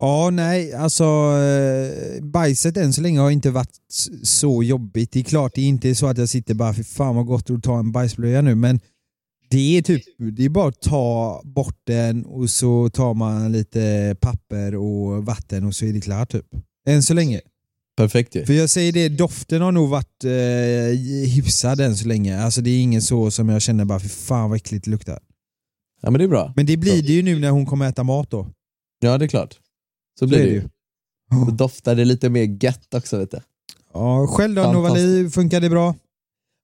[0.00, 3.78] ja, nej, alltså eh, bajset än så länge har inte varit
[4.22, 5.12] så jobbigt.
[5.12, 7.50] Det är klart, det är inte så att jag sitter bara, för fan vad gott
[7.50, 8.80] att ta en bajsblöja nu, men
[9.50, 10.02] det är typ,
[10.36, 15.64] det är bara att ta bort den och så tar man lite papper och vatten
[15.64, 16.46] och så är det klart typ.
[16.88, 17.40] Än så länge.
[17.96, 18.46] Perfekt ju.
[18.46, 22.42] För jag säger det, doften har nog varit eh, hyfsad än så länge.
[22.42, 25.18] Alltså det är ingen så som jag känner bara, för fan vad äckligt det luktar.
[26.02, 26.52] Ja men det är bra.
[26.56, 28.48] Men det blir det ju nu när hon kommer äta mat då.
[29.00, 29.58] Ja det är klart.
[30.18, 30.68] Så blir det det ju.
[31.46, 33.40] Då doftar det lite mer gött också vet du.
[33.92, 34.72] Ja, själv då.
[34.72, 35.94] Novali, funkar det bra?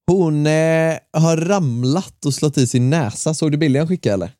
[0.06, 4.32] Hon eh, har ramlat och slått i sin näsa, såg du bilden jag skickade eller?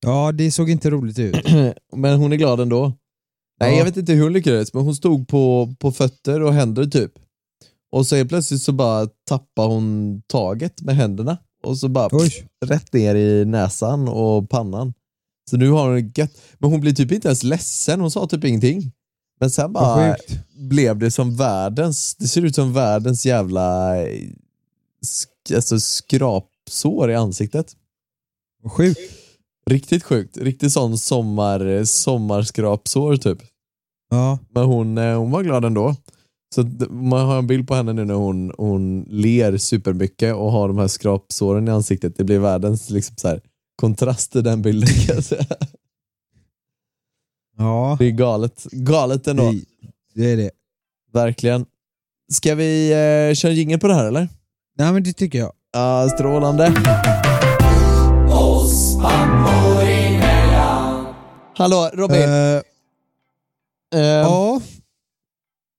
[0.00, 1.36] Ja, det såg inte roligt ut.
[1.96, 2.92] Men hon är glad ändå.
[3.60, 3.78] Nej Ja.
[3.78, 7.12] jag vet inte hur hon lyckades, men hon stod på, på fötter och händer typ.
[7.92, 12.48] Och så helt plötsligt så bara tappar hon taget med händerna och så bara Oj.
[12.66, 14.94] rätt ner i näsan och pannan.
[15.50, 16.32] Så nu har hon gött.
[16.58, 18.92] Men hon blir typ inte ens ledsen, hon sa typ ingenting.
[19.40, 20.16] Men sen bara
[20.56, 24.28] blev det som världens, det ser ut som världens jävla eh,
[25.04, 27.76] sk- alltså skrapsår i ansiktet.
[28.62, 29.00] Vad sjukt.
[29.68, 33.38] Riktigt sjukt, riktigt sån sommar, sommarskrapsår typ.
[34.10, 34.38] Ja.
[34.50, 35.94] Men hon, eh, hon var glad ändå.
[36.54, 40.68] Så man har en bild på henne nu när hon, hon ler supermycket och har
[40.68, 42.16] de här skrapsåren i ansiktet.
[42.16, 43.40] Det blir världens liksom så här,
[43.80, 45.44] kontrast i den bilden kan jag säga.
[47.56, 48.66] Ja, Det är galet.
[48.72, 49.50] Galet ändå.
[49.50, 49.64] det,
[50.14, 50.50] det är det.
[51.12, 51.66] Verkligen.
[52.32, 54.28] Ska vi eh, köra jingel på det här eller?
[54.78, 55.52] Nej men det tycker jag.
[55.72, 56.74] Ja, strålande.
[61.56, 62.56] Hallå Robin, Eh,
[63.94, 64.60] eh, ja.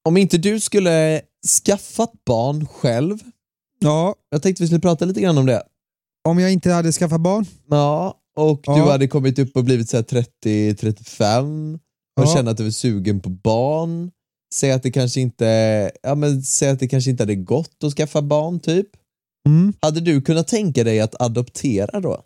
[0.06, 1.22] om inte du skulle
[1.66, 3.18] skaffat barn själv,
[3.80, 5.64] ja, jag tänkte vi skulle prata lite grann om det.
[6.28, 7.46] om jag inte hade skaffat barn.
[7.70, 8.92] Ja, och du Ja.
[8.92, 11.80] hade kommit upp och blivit så här 30-35
[12.20, 12.34] och Ja.
[12.36, 14.12] kände att du var sugen på barn.
[14.54, 15.46] Säg att det kanske inte,
[16.04, 18.88] ja men säg att det kanske inte hade gått att skaffa barn typ.
[19.48, 19.74] Mm.
[19.82, 22.24] Hade du kunnat tänka dig att adoptera då?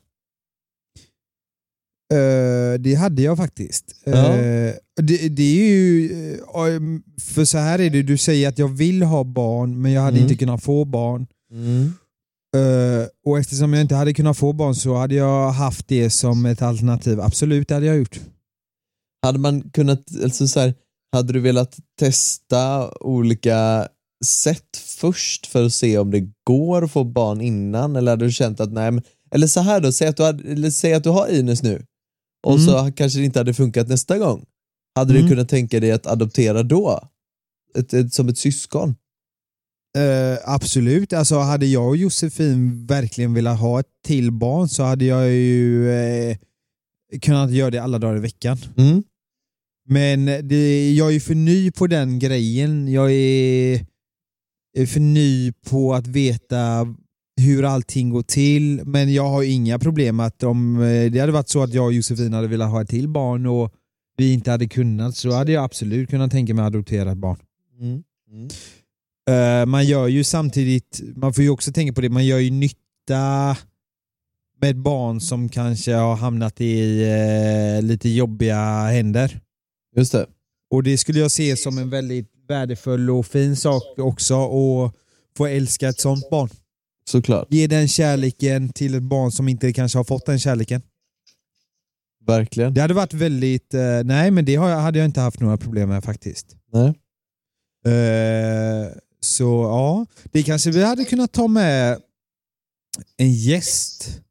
[2.17, 3.95] Eh, det hade jag faktiskt.
[4.03, 4.11] Ja.
[4.37, 6.79] Eh, det, det är ju, eh,
[7.21, 10.17] för så här är det, du säger att jag vill ha barn men jag hade
[10.17, 10.23] Mm.
[10.23, 11.27] inte kunnat få barn.
[12.55, 16.45] Eh, och eftersom jag inte hade kunnat få barn så hade jag haft det som
[16.45, 17.21] ett alternativ.
[17.21, 18.19] Absolut, det hade jag gjort.
[19.25, 20.73] Hade man kunnat, alltså så här,
[21.11, 23.87] hade du velat testa olika
[24.25, 28.31] sätt först för att se om det går att få barn innan eller hade du
[28.31, 29.03] känt att nej, men,
[29.35, 31.85] eller så här då, säg att du, hade, eller säg att du har Ines nu
[32.43, 32.65] och Mm.
[32.65, 34.45] så kanske det inte hade funkat nästa gång.
[34.95, 35.23] Hade Mm.
[35.23, 37.09] du kunnat tänka dig att adoptera då?
[37.75, 38.95] Ett, ett, som ett syskon?
[39.97, 45.05] Eh, absolut, alltså hade jag och Josefin verkligen velat ha ett till barn så hade
[45.05, 46.37] jag ju eh,
[47.21, 48.57] kunnat göra det alla dagar i veckan.
[48.77, 49.03] Mm.
[49.89, 52.87] Men det, jag är för ny på den grejen.
[52.91, 53.85] Jag är,
[54.77, 56.95] är för ny på att veta
[57.41, 58.81] hur allting går till.
[58.85, 61.93] Men jag har inga problem att om eh, det hade varit så att jag och
[61.93, 63.73] Josefin hade velat ha ett till barn och
[64.17, 67.37] vi inte hade kunnat så hade jag absolut kunnat tänka mig att adoptera ett barn.
[67.79, 68.03] Mm.
[68.31, 68.49] Mm.
[69.29, 72.51] Eh, man gör ju samtidigt, man får ju också tänka på det, man gör ju
[72.51, 73.57] nytta
[74.61, 79.39] med ett barn som kanske har hamnat i eh, lite jobbiga händer.
[79.95, 80.25] Just det.
[80.69, 84.93] Och det skulle jag se som en väldigt värdefull och fin sak också att
[85.37, 86.49] få älska ett sånt barn.
[87.05, 87.47] Såklart.
[87.49, 90.81] Ge den kärleken till ett barn som inte kanske har fått den kärleken.
[92.25, 92.73] Verkligen.
[92.73, 95.57] Det hade varit väldigt, eh, nej men det har jag, hade jag inte haft några
[95.57, 96.55] problem med faktiskt.
[96.71, 96.87] Nej.
[97.85, 98.87] Eh,
[99.19, 101.99] så ja, det kanske vi hade kunnat ta med
[103.17, 104.21] en gäst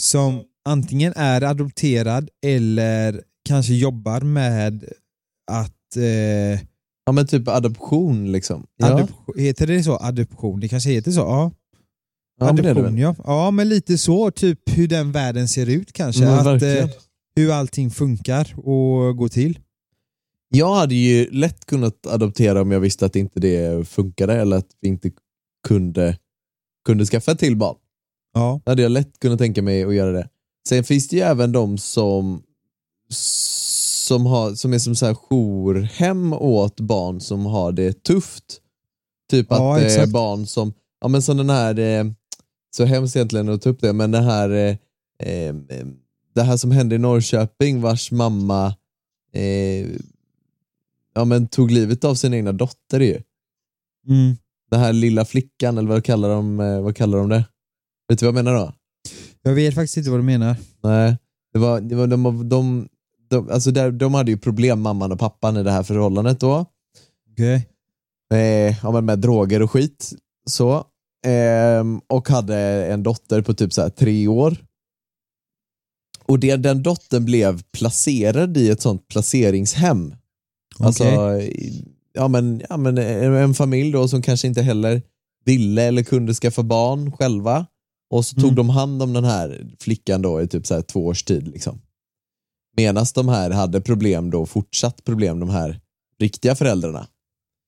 [0.00, 4.92] som antingen är adopterad eller kanske jobbar med
[5.50, 6.66] att eh,
[7.06, 8.66] Ja men typ adoption liksom.
[8.76, 9.96] Ja, adop- heter det så?
[9.96, 10.60] Adoption?
[10.60, 11.20] Det kanske heter så?
[11.20, 11.50] Ja.
[12.40, 12.98] ja men Adoption väl.
[12.98, 13.14] ja.
[13.24, 16.24] Ja men lite så, typ hur den världen ser ut kanske.
[16.24, 16.84] Men att, verkligen.
[16.84, 16.90] eh,
[17.36, 19.58] hur allting funkar och går till.
[20.48, 24.68] Jag hade ju lätt kunnat adoptera om jag visste att inte det funkade eller att
[24.80, 25.10] vi inte
[25.68, 26.18] kunde,
[26.86, 27.76] kunde skaffa ett till barn.
[28.34, 28.60] Ja.
[28.64, 30.28] Då hade jag lätt kunnat tänka mig att göra det.
[30.68, 32.42] Sen finns det ju även de som,
[34.14, 38.60] som, har, som är som så här jourhem åt barn som har det tufft.
[39.30, 40.12] Typ Ja, att exakt.
[40.12, 42.04] barn som, ja men som den här, eh,
[42.76, 44.76] så hemskt egentligen att ta upp det, men det här, eh,
[45.18, 45.54] eh,
[46.34, 48.74] det här som hände i Norrköping vars mamma
[49.32, 49.86] eh,
[51.14, 53.22] ja, men tog livet av sin egna dotter ju.
[54.08, 54.36] Mm.
[54.70, 57.44] Den här lilla flickan, eller vad kallar de, eh, vad kallar de det?
[58.08, 58.72] Vet du vad jag menar då?
[59.42, 60.56] Jag vet faktiskt inte vad du menar.
[60.82, 61.16] Nej,
[61.52, 62.88] det var, det var de, de, de,
[63.38, 66.66] alltså där, de hade ju problem, mamman och pappan, i det här förhållandet då.
[67.32, 67.68] Okej.
[68.34, 70.12] Eh, ja, med droger och skit.
[70.50, 70.84] Så.
[71.26, 74.56] Ehm, och hade en dotter på typ så här tre år.
[76.26, 80.14] Och det, den dottern blev placerad i ett sånt placeringshem.
[80.78, 81.04] Alltså,
[81.40, 85.02] i- ja, men, ja, men en en familj då som kanske inte heller
[85.44, 87.66] ville eller kunde skaffa barn själva.
[88.10, 88.54] Och så tog Mm.
[88.54, 91.48] de hand om den här flickan då i typ så här två års tid.
[91.48, 91.80] Liksom.
[92.76, 95.80] Medan de här hade problem då, fortsatt problem, de här
[96.18, 97.06] riktiga föräldrarna.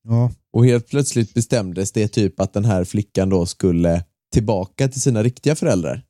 [0.08, 0.30] Ja.
[0.52, 5.22] Och helt plötsligt bestämdes det typ att den här flickan då skulle tillbaka till sina
[5.22, 6.02] riktiga föräldrar.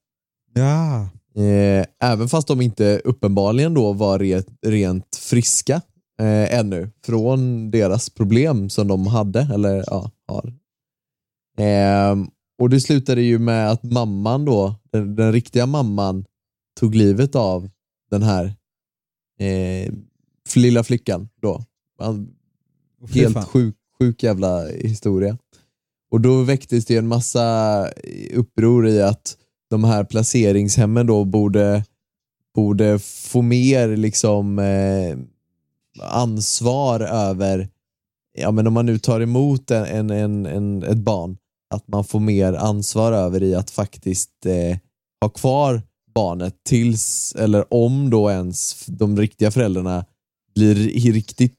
[0.54, 1.08] Ja.
[1.42, 5.80] Eh, även fast de inte uppenbarligen då var re, rent friska
[6.20, 10.54] eh, ännu från deras problem som de hade, eller ja, har.
[11.58, 12.16] Eh,
[12.58, 16.24] och det slutade ju med att mamman då, den, den riktiga mamman,
[16.80, 17.70] tog livet av
[18.10, 18.54] den här
[19.38, 19.92] eh,
[20.54, 21.64] lilla flickan då.
[21.98, 22.28] Han-
[23.08, 25.38] fy Helt sjuk, sjuk jävla historia.
[26.10, 27.88] Och då väcktes det en massa
[28.34, 29.36] uppror i att
[29.70, 31.84] de här placeringshemmen då borde,
[32.54, 35.18] borde få mer liksom eh,
[36.02, 37.68] ansvar över,
[38.38, 41.36] ja men om man nu tar emot en, en, en, en, ett barn,
[41.74, 44.78] att man får mer ansvar över i att faktiskt eh,
[45.20, 45.82] ha kvar
[46.16, 50.04] barnet tills, eller om då ens de riktiga föräldrarna
[50.54, 50.74] blir
[51.12, 51.58] riktigt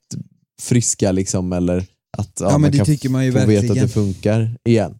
[0.61, 1.85] friska liksom eller
[2.17, 3.87] att Ja, men man det kan tycker man ju få veta att verkligen.
[3.87, 4.95] det funkar igen.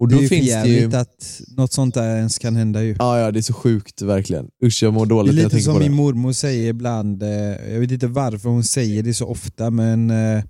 [0.00, 2.56] Och Det då är ju finns det ju, jävligt att något sånt där ens kan
[2.56, 2.96] hända ju.
[2.98, 4.48] ja, ja det är så sjukt verkligen.
[4.64, 5.84] Usch jag mår Det är dåligt när jag lite tänker som på det.
[5.88, 7.28] min mormor säger ibland, eh,
[7.72, 10.42] jag vet inte varför hon säger det så ofta men eh,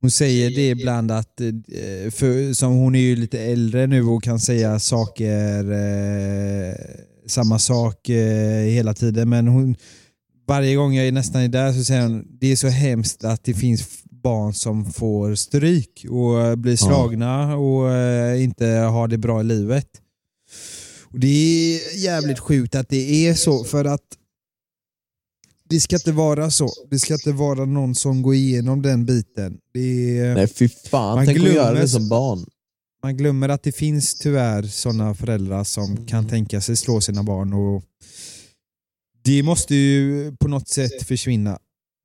[0.00, 4.22] hon säger det ibland att, eh, för, som hon är ju lite äldre nu och
[4.22, 5.64] kan säga saker,
[7.28, 9.76] samma sak eh, hela tiden men hon,
[10.48, 13.54] varje gång jag är nästan där så säger hon det är så hemskt att det
[13.54, 19.40] finns barn som får stryk och eh, blir slagna och eh, inte har det bra
[19.40, 19.88] i livet.
[21.02, 24.04] Och Det är jävligt sjukt att det är så för att
[25.68, 26.68] det ska inte vara så.
[26.90, 29.58] Det ska inte vara någon som går igenom den biten.
[29.72, 32.46] Det är, Nej fy fan, Man tänk att göra glömmer det som barn.
[33.02, 37.52] Man glömmer att det finns tyvärr sådana föräldrar som kan tänka sig slå sina barn
[37.52, 37.82] och
[39.24, 41.58] det måste ju på något sätt försvinna.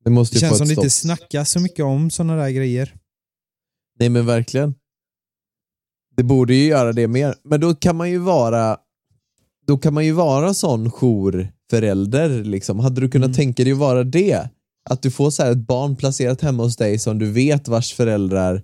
[0.04, 2.94] Det måste Det känns som det inte snackas så mycket om sådana där grejer.
[3.98, 4.74] Nej men verkligen.
[6.16, 7.34] Det borde ju göra det mer.
[7.44, 8.76] Men då kan man ju vara
[9.66, 12.44] då kan man ju vara sån jourförälder.
[12.44, 12.78] Liksom.
[12.80, 13.34] Hade du kunnat Mm.
[13.36, 14.48] tänka dig att vara det?
[14.90, 17.94] Att du får så här ett barn placerat hemma hos dig som du vet vars
[17.94, 18.62] föräldrar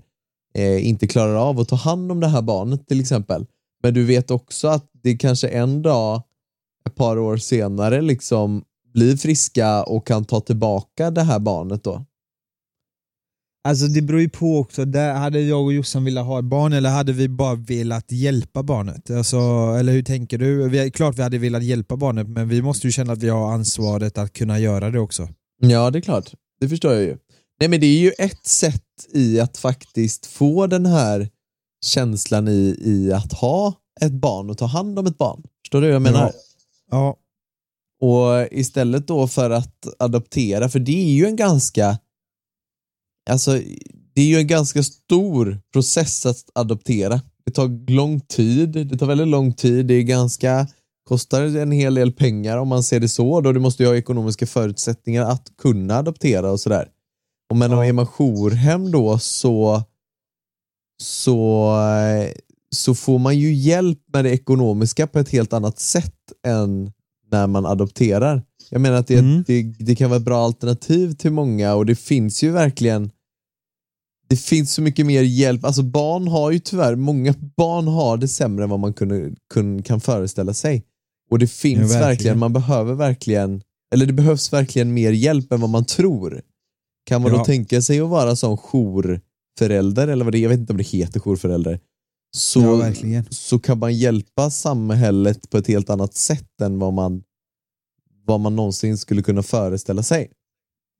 [0.54, 3.46] eh, inte klarar av att ta hand om det här barnet till exempel.
[3.82, 6.22] Men du vet också att det kanske en dag,
[6.86, 12.04] ett par år senare, liksom blir friska och kan ta tillbaka det här barnet då.
[13.64, 14.84] Alltså det beror ju på också.
[14.84, 18.62] Där hade jag och Jossan velat ha ett barn eller hade vi bara velat hjälpa
[18.62, 19.10] barnet?
[19.10, 19.36] Alltså,
[19.78, 20.68] eller hur tänker du?
[20.68, 23.52] Vi, klart vi hade velat hjälpa barnet men vi måste ju känna att vi har
[23.52, 25.28] ansvaret att kunna göra det också.
[25.60, 26.32] Ja, det är klart.
[26.60, 27.16] Det förstår jag ju.
[27.60, 31.28] Nej, men det är ju ett sätt i att faktiskt få den här
[31.84, 35.42] känslan i, i att ha ett barn och ta hand om ett barn.
[35.62, 36.32] Förstår du vad jag menar?
[36.90, 37.16] Ja.
[38.00, 41.98] Och istället då för att adoptera, för det är ju en ganska
[43.30, 43.60] Alltså,
[44.14, 47.20] det är ju en ganska stor process att adoptera.
[47.44, 50.66] Det tar lång tid, det tar väldigt lång tid, det är ganska
[51.08, 53.40] kostar en hel del pengar om man ser det så.
[53.40, 56.88] Då du måste ju ha ekonomiska förutsättningar att kunna adoptera och sådär.
[57.50, 57.84] Och men Ja.
[57.84, 59.82] är man jourhem då så
[61.02, 61.74] så,
[62.76, 66.14] så får man ju hjälp med det ekonomiska på ett helt annat sätt
[66.46, 66.92] än
[67.30, 68.42] när man adopterar.
[68.70, 69.44] Jag menar att det, Mm.
[69.46, 73.10] det, det kan vara ett bra alternativ till många och det finns ju verkligen
[74.28, 75.64] det finns så mycket mer hjälp.
[75.64, 79.82] Alltså barn har ju tyvärr, många barn har det sämre än vad man kunde, kun,
[79.82, 80.84] kan föreställa sig.
[81.30, 82.06] Och det finns Ja, verkligen.
[82.08, 82.38] verkligen.
[82.38, 83.62] man behöver verkligen,
[83.94, 86.42] eller det behövs verkligen mer hjälp än vad man tror.
[87.10, 87.44] Kan man då Ja.
[87.44, 90.82] tänka sig att vara sån jourförälder, eller vad det är, jag vet inte om det
[90.86, 91.80] heter jourförälder,
[92.36, 92.60] så,
[93.02, 97.22] Ja, så kan man hjälpa samhället på ett helt annat sätt än vad man,
[98.26, 100.30] vad man någonsin skulle kunna föreställa sig.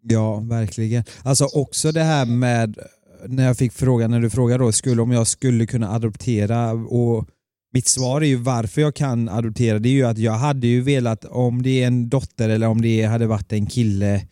[0.02, 1.04] Ja, verkligen.
[1.22, 2.78] Alltså också det här med,
[3.26, 7.28] när jag fick frågan, när du frågade då, skulle, om jag skulle kunna adoptera och
[7.72, 10.82] mitt svar är ju varför jag kan adoptera, det är ju att jag hade ju
[10.82, 14.26] velat, om det är en dotter eller om det hade varit en kille,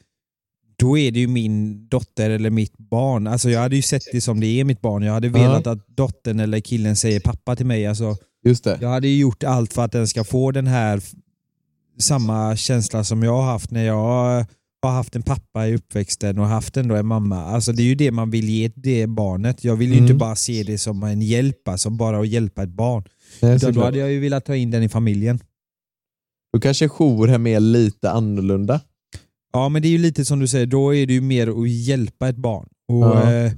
[0.79, 3.27] då är det ju min dotter eller mitt barn.
[3.27, 5.03] Alltså jag hade ju sett det som det är mitt barn.
[5.03, 7.87] Jag hade velat att dottern eller killen säger pappa till mig.
[7.87, 8.79] Alltså, Just det.
[8.81, 11.01] jag hade ju gjort allt för att den ska få den här
[11.99, 14.47] samma känsla som jag har haft när jag
[14.83, 17.45] har haft en pappa i uppväxten och haft ändå en mamma.
[17.45, 19.65] Alltså det är ju det man vill ge det barnet.
[19.65, 20.05] Jag vill ju Mm.
[20.05, 23.05] inte bara se det som en hjälp, alltså bara att hjälpa ett barn.
[23.43, 25.39] Nej, då hade jag ju velat ta in den i familjen.
[26.53, 28.81] Då kanske jourhem är lite annorlunda.
[29.59, 31.69] Ja men det är ju lite som du säger, då är det ju mer att
[31.71, 32.69] hjälpa ett barn.
[32.89, 33.33] Och, Ja.
[33.33, 33.53] eh,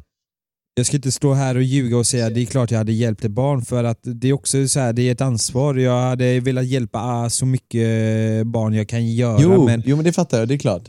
[0.75, 2.93] jag ska inte stå här och ljuga och säga att det är klart jag hade
[2.93, 5.75] hjälpt ett barn för att det är också så här, det är ett ansvar.
[5.75, 10.05] Jag hade velat hjälpa ah, så mycket barn jag kan göra Jo, men, jo, men
[10.05, 10.89] det fattar jag, det är klart.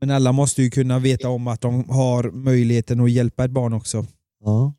[0.00, 3.72] men alla måste ju kunna veta om att de har möjligheten att hjälpa ett barn
[3.72, 4.06] också.
[4.44, 4.74] Ja.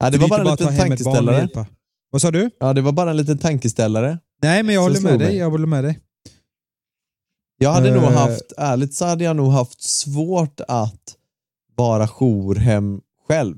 [0.00, 1.48] Ja, det var är bara en liten tankeställare.
[2.10, 2.50] Vad sa du?
[2.60, 4.18] Ja, det var bara en liten tankeställare.
[4.42, 5.36] Nej men jag Så håller med dig.
[5.36, 5.98] Jag håller med dig.
[7.58, 8.10] Jag hade nog Eh.
[8.12, 11.14] haft, ärligt så hade jag nog haft svårt att
[11.76, 13.56] vara jourhem själv.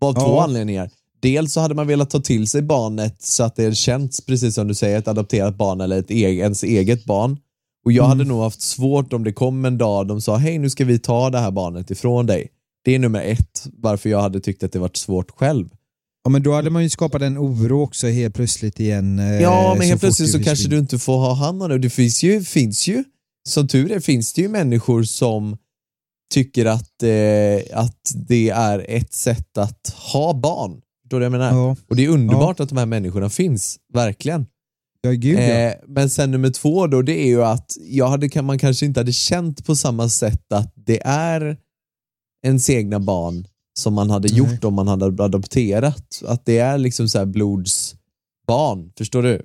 [0.00, 0.44] Av två Ja.
[0.44, 0.90] anledningar.
[1.22, 4.68] Dels så hade man velat ta till sig barnet så att det känns, precis som
[4.68, 7.38] du säger, ett adopterat barn eller ett egen, ens eget barn.
[7.84, 8.18] Och jag Mm.
[8.18, 10.98] hade nog haft svårt om det kom en dag de sa hej nu ska vi
[10.98, 12.48] ta det här barnet ifrån dig.
[12.84, 15.68] Det är nummer ett, varför jag hade tyckt att det varit svårt själv.
[16.24, 19.18] Ja, men då hade man ju skapat en oro också helt plötsligt igen.
[19.18, 21.78] eh, Ja, men så helt plötsligt så kanske du inte får ha hand om det.
[21.78, 23.04] Det finns ju, finns ju,
[23.48, 25.56] som tur är, finns det ju människor som
[26.34, 30.80] tycker att, eh, att det är ett sätt att ha barn.
[31.04, 31.52] Du vad jag menar?
[31.52, 34.46] Ja, Och det är underbart att de här människorna finns, verkligen.
[35.02, 35.42] ja gud ja.
[35.42, 38.86] Eh, men sen nummer två då, det är ju att jag hade, kan- man kanske
[38.86, 41.56] inte hade känt på samma sätt att det är
[42.46, 43.46] ens egna barn
[43.78, 44.38] som man hade Nej.
[44.38, 46.22] gjort om man hade adopterat.
[46.26, 49.42] Att det är liksom så här blodsbarn, förstår du?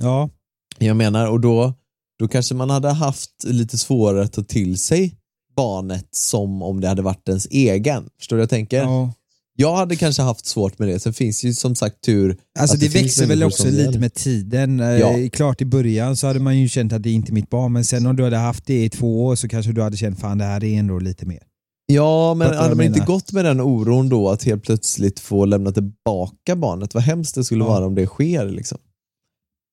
[0.00, 0.30] ja.
[0.78, 1.74] Jag menar, och då,
[2.22, 5.14] då kanske man hade haft lite svårare att ta till sig
[5.56, 8.08] barnet som om det hade varit ens egen.
[8.18, 8.78] Förstår du vad jag tänker?
[8.82, 9.12] ja.
[9.56, 11.00] Jag hade kanske haft svårt med det.
[11.00, 13.98] Sen finns ju som sagt tur Alltså det, finns växer väl också lite det.
[13.98, 14.80] med tiden.
[14.80, 15.28] Eh, Ja.
[15.32, 17.84] Klart i början så hade man ju känt att det är inte mitt barn, men
[17.84, 20.38] sen om du hade haft det i två år så kanske du hade känt fan
[20.38, 21.42] det här är ändå lite mer.
[21.86, 25.72] Ja, men hade man inte gått med den oron då att helt plötsligt få lämna
[25.72, 26.94] tillbaka barnet?
[26.94, 27.68] Vad hemskt det skulle Ja.
[27.68, 28.78] vara om det sker liksom.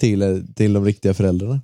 [0.02, 1.62] Till, till de riktiga föräldrarna.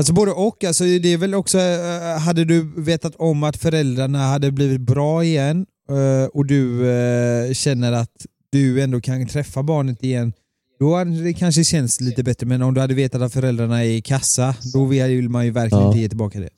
[0.00, 0.64] Alltså både och.
[0.64, 5.24] Alltså det är väl också, eh, hade du vetat om att föräldrarna hade blivit bra
[5.24, 10.32] igen eh, och du eh, känner att du ändå kan träffa barnet igen,
[10.78, 12.46] då hade det kanske känts lite bättre.
[12.46, 15.82] Men om du hade vetat att föräldrarna är i kassa, då vill man ju verkligen
[15.84, 15.88] Ja.
[15.88, 16.50] inte ge tillbaka det.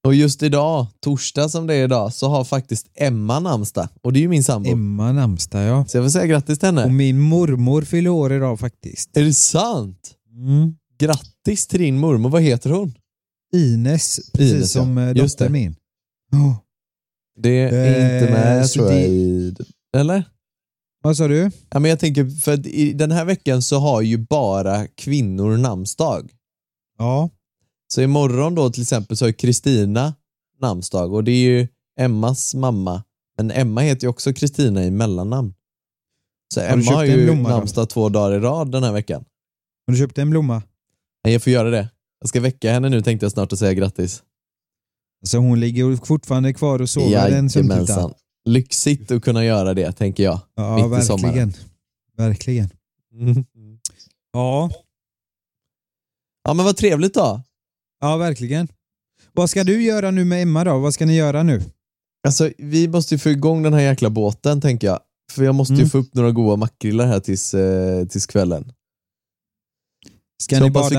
[0.06, 3.90] Och just idag, torsdag som det är idag, så har faktiskt Emma namnsdag.
[4.02, 4.70] Och det är ju min sambo.
[4.70, 5.86] Emma namnsdag, ja.
[5.86, 6.94] Så jag vill säga grattis till Och henne.
[6.94, 9.18] min mormor fyller år idag faktiskt.
[9.18, 10.14] Är det sant?
[10.38, 10.76] Mm.
[11.00, 12.94] Grattis till din mormor, vad heter hon?
[13.54, 14.82] Ines, precis Ines, ja.
[14.82, 15.60] som eh, Just dottern det.
[15.60, 15.76] min.
[16.32, 16.64] Ja.
[17.42, 19.56] Det är Eh, inte med så tror jag i...
[19.98, 20.24] Eller?
[21.04, 21.52] Vad sa du?
[21.70, 26.32] Ja, men jag tänker, för i den här veckan så har ju bara kvinnor namnsdag.
[26.98, 27.30] Ja.
[27.88, 30.14] Så imorgon då till exempel så har Kristina
[30.62, 31.68] namnsdag och det är ju
[32.00, 33.04] Emmas mamma.
[33.38, 35.54] Men Emma heter ju också Kristina i mellannamn.
[36.54, 39.26] Så du Emma har ju namnsdag två dagar i rad den här veckan.
[39.88, 40.64] Har du köpt en blomma?
[41.24, 41.90] Nej, jag får göra det.
[42.20, 44.24] Jag ska väcka henne nu tänkte jag snart och säga grattis.
[45.22, 47.78] Alltså hon ligger fortfarande kvar och sover den sömntutan.
[47.86, 48.14] Jajamensan.
[48.46, 50.40] Lyxigt att kunna göra det, tänker jag.
[50.56, 51.06] Ja, mitt i verkligen.
[51.20, 51.54] sommaren.
[52.18, 52.70] Verkligen.
[53.14, 53.46] Mm.
[54.34, 54.72] Ja.
[56.44, 57.42] Ja, men vad trevligt då.
[58.02, 58.68] ja, verkligen.
[59.34, 60.80] Vad ska du göra nu med Emma då?
[60.80, 61.62] Vad ska ni göra nu?
[62.28, 65.00] Alltså, vi måste ju få igång den här jäkla båten, tänker jag.
[65.32, 65.90] För jag måste ju Mm.
[65.90, 68.72] få upp några goda makrillar här tills, eh, tills kvällen.
[70.42, 70.90] Ska Så ni bada?
[70.90, 70.96] vi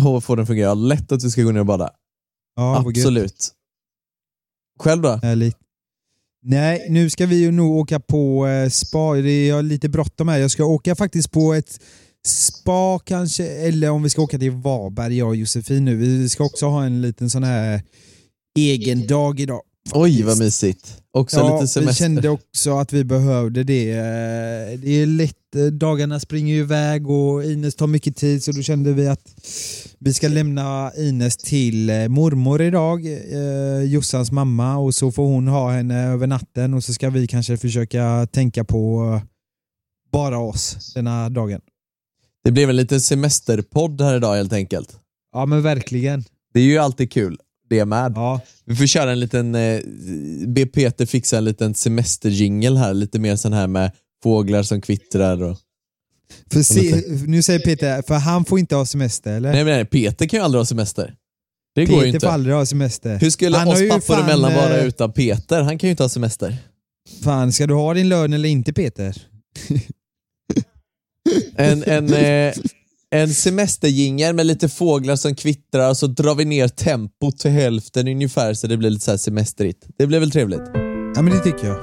[0.00, 0.74] kan få den fungera.
[0.74, 1.90] Lätt att vi ska gå ner och bada.
[2.56, 2.84] Ja.
[2.88, 3.52] Absolut.
[4.78, 5.08] Själv då?
[5.22, 5.56] Härligt.
[6.42, 9.14] Nej, nu ska vi ju nog åka på eh, spa.
[9.14, 10.38] Det är har lite bråttom här.
[10.38, 11.80] Jag ska åka faktiskt på ett
[12.26, 15.96] spa kanske, eller om vi ska åka till Varberg, jag och Josefin nu.
[15.96, 17.82] Vi ska också ha en liten sån här
[18.58, 19.62] egen dag idag.
[19.92, 21.02] Oj, vad mysigt.
[21.12, 22.04] Också Ja, lite vi semester.
[22.04, 23.92] kände också att vi behövde det.
[24.76, 28.62] Det är lätt, eh, dagarna springer ju iväg och Ines tar mycket tid så då
[28.62, 29.34] kände vi att
[29.98, 35.48] vi ska lämna Ines till eh, mormor idag, eh, Jossans mamma och så får hon
[35.48, 39.20] ha henne över natten och så ska vi kanske försöka tänka på
[40.12, 41.60] bara oss den här dagen.
[42.44, 44.96] Det blev en liten semesterpodd här idag helt enkelt.
[45.32, 46.24] Ja men verkligen.
[46.54, 47.38] Det är ju alltid kul,
[47.68, 48.12] det med.
[48.14, 49.80] Ja, Vi får köra en liten, eh,
[50.46, 53.90] be Peter fixa en liten semesterjingel här, lite mer sån här med
[54.22, 55.58] fåglar som kvittrar och...
[56.52, 59.52] för se, nu säger Peter, för han får inte ha semester eller?
[59.52, 61.14] Nej men nej, Peter kan ju aldrig ha semester.
[61.74, 62.26] Det går ju Peter inte.
[62.26, 63.18] får aldrig ha semester.
[63.18, 65.62] Hur skulle Han oss pappor emellan vara eh, utan Peter?
[65.62, 66.56] Han kan ju inte ha semester.
[67.22, 69.26] Fan, ska du ha din lön eller inte Peter?
[71.56, 72.54] En, en, eh,
[73.14, 78.08] en semesterjingel med lite fåglar som kvittrar och så drar vi ner tempot till hälften
[78.08, 79.86] ungefär så det blir lite så här semesterigt.
[79.98, 80.62] Det blir väl trevligt?
[81.14, 81.78] Ja men det tycker jag.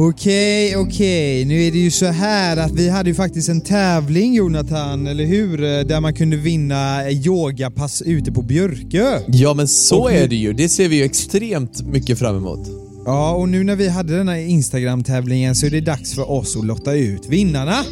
[0.00, 1.44] Okej, okej.
[1.44, 5.24] Nu är det ju så här att vi hade ju faktiskt en tävling Jonathan, eller
[5.24, 5.64] hur?
[5.64, 9.20] Eh, Där man kunde vinna yogapass ute på Björkö.
[9.28, 10.52] Ja men så Och är det ju.
[10.52, 12.87] Det ser vi ju extremt mycket fram emot.
[13.08, 16.56] Ja, och nu när vi hade den här Instagram-tävlingen så är det dags för oss
[16.56, 17.84] att lotta ut vinnarna.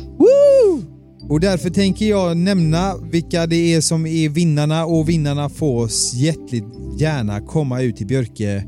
[1.29, 6.15] Och därför tänker jag nämna vilka det är som är vinnarna och vinnarna får oss
[6.15, 6.65] hjärtligt
[6.99, 8.65] gärna komma ut till Björke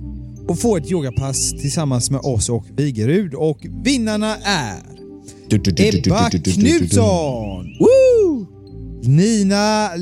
[0.48, 3.34] och få ett yogapass tillsammans med oss och Vigerud.
[3.34, 4.78] Och vinnarna är
[5.78, 7.66] Ebba Knutsson!
[7.80, 8.46] Woo!
[9.02, 9.96] Nina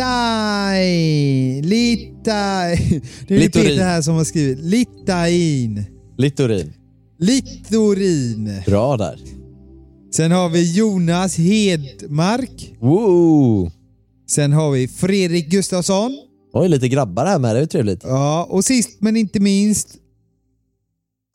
[0.00, 1.62] Littain!
[1.62, 3.02] Littain!
[3.28, 3.66] Det är Littorin.
[3.68, 4.58] Peter här som har skrivit.
[4.58, 5.84] Littain!
[6.18, 6.72] Littorin.
[7.18, 8.62] Littorin.
[8.66, 9.20] Bra där.
[10.12, 12.74] Sen har vi Jonas Hedmark.
[12.80, 13.70] Woo!
[14.30, 16.18] Sen har vi Fredrik Gustafsson.
[16.52, 17.56] Oj, lite grabbar här med.
[17.56, 18.00] Det är trevligt.
[18.04, 19.96] Ja, och sist men inte minst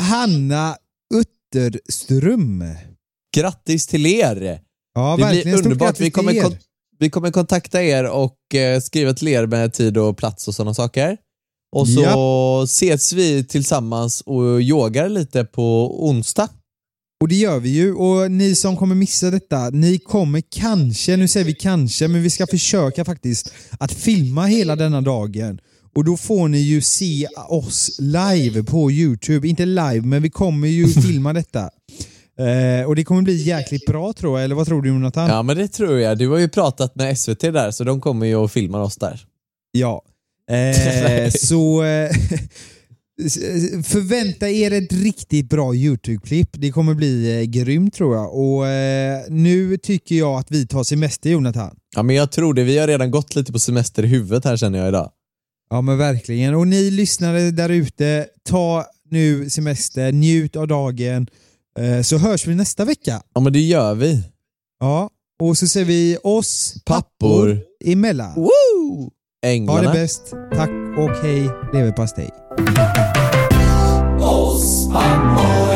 [0.02, 0.76] Hanna
[1.14, 2.64] Utterström.
[3.36, 4.60] Grattis till er!
[4.96, 5.44] Ja, det verkligen.
[5.44, 6.00] blir underbart.
[6.00, 6.58] Vi kommer, er.
[7.00, 10.74] Vi kommer kontakta er och eh, skriva till er med tid och plats och sådana
[10.74, 11.18] saker.
[11.76, 16.50] Och så ses vi tillsammans och yogar lite på onsdag.
[17.22, 17.94] Och det gör vi ju.
[17.94, 22.30] Och ni som kommer missa detta, ni kommer kanske, nu säger vi kanske, men vi
[22.30, 25.60] ska försöka faktiskt att filma hela denna dagen.
[25.96, 29.48] Och då får ni ju se oss live på Youtube.
[29.48, 31.70] Inte live, men vi kommer ju filma detta.
[32.40, 35.30] Eh, och det kommer bli jäkligt bra tror jag, eller vad tror du Jonathan?
[35.30, 36.18] Ja, men det tror jag.
[36.18, 39.26] Du har ju pratat med SVT där, så de kommer ju och filmar oss där.
[39.72, 40.02] Ja.
[40.52, 42.10] Eh, så eh,
[43.84, 46.50] förvänta er ett riktigt bra YouTube-klipp.
[46.54, 48.36] Det kommer bli eh, grymt tror jag.
[48.36, 51.76] Och eh, Nu tycker jag att vi tar semester Jonathan.
[51.96, 54.58] Ja men jag tror det, vi har redan gått lite på semester i huvudet här
[54.58, 55.12] känner jag idag.
[55.70, 56.56] Ja men verkligen.
[56.56, 61.28] Och ni lyssnare där ute, ta nu semester, njut av dagen.
[61.80, 63.22] Eh, så hörs vi nästa vecka.
[63.36, 64.24] Ja men det gör vi.
[64.80, 65.10] Ja,
[65.44, 67.60] och så ser vi oss Pappor.
[67.86, 68.34] emellan.
[68.36, 68.50] Woo!
[69.02, 69.10] Ha
[69.42, 69.94] det Änglarna.
[69.94, 70.22] bäst.
[70.56, 72.30] Tack och hej leverpastej.
[74.22, 75.75] Oss pappor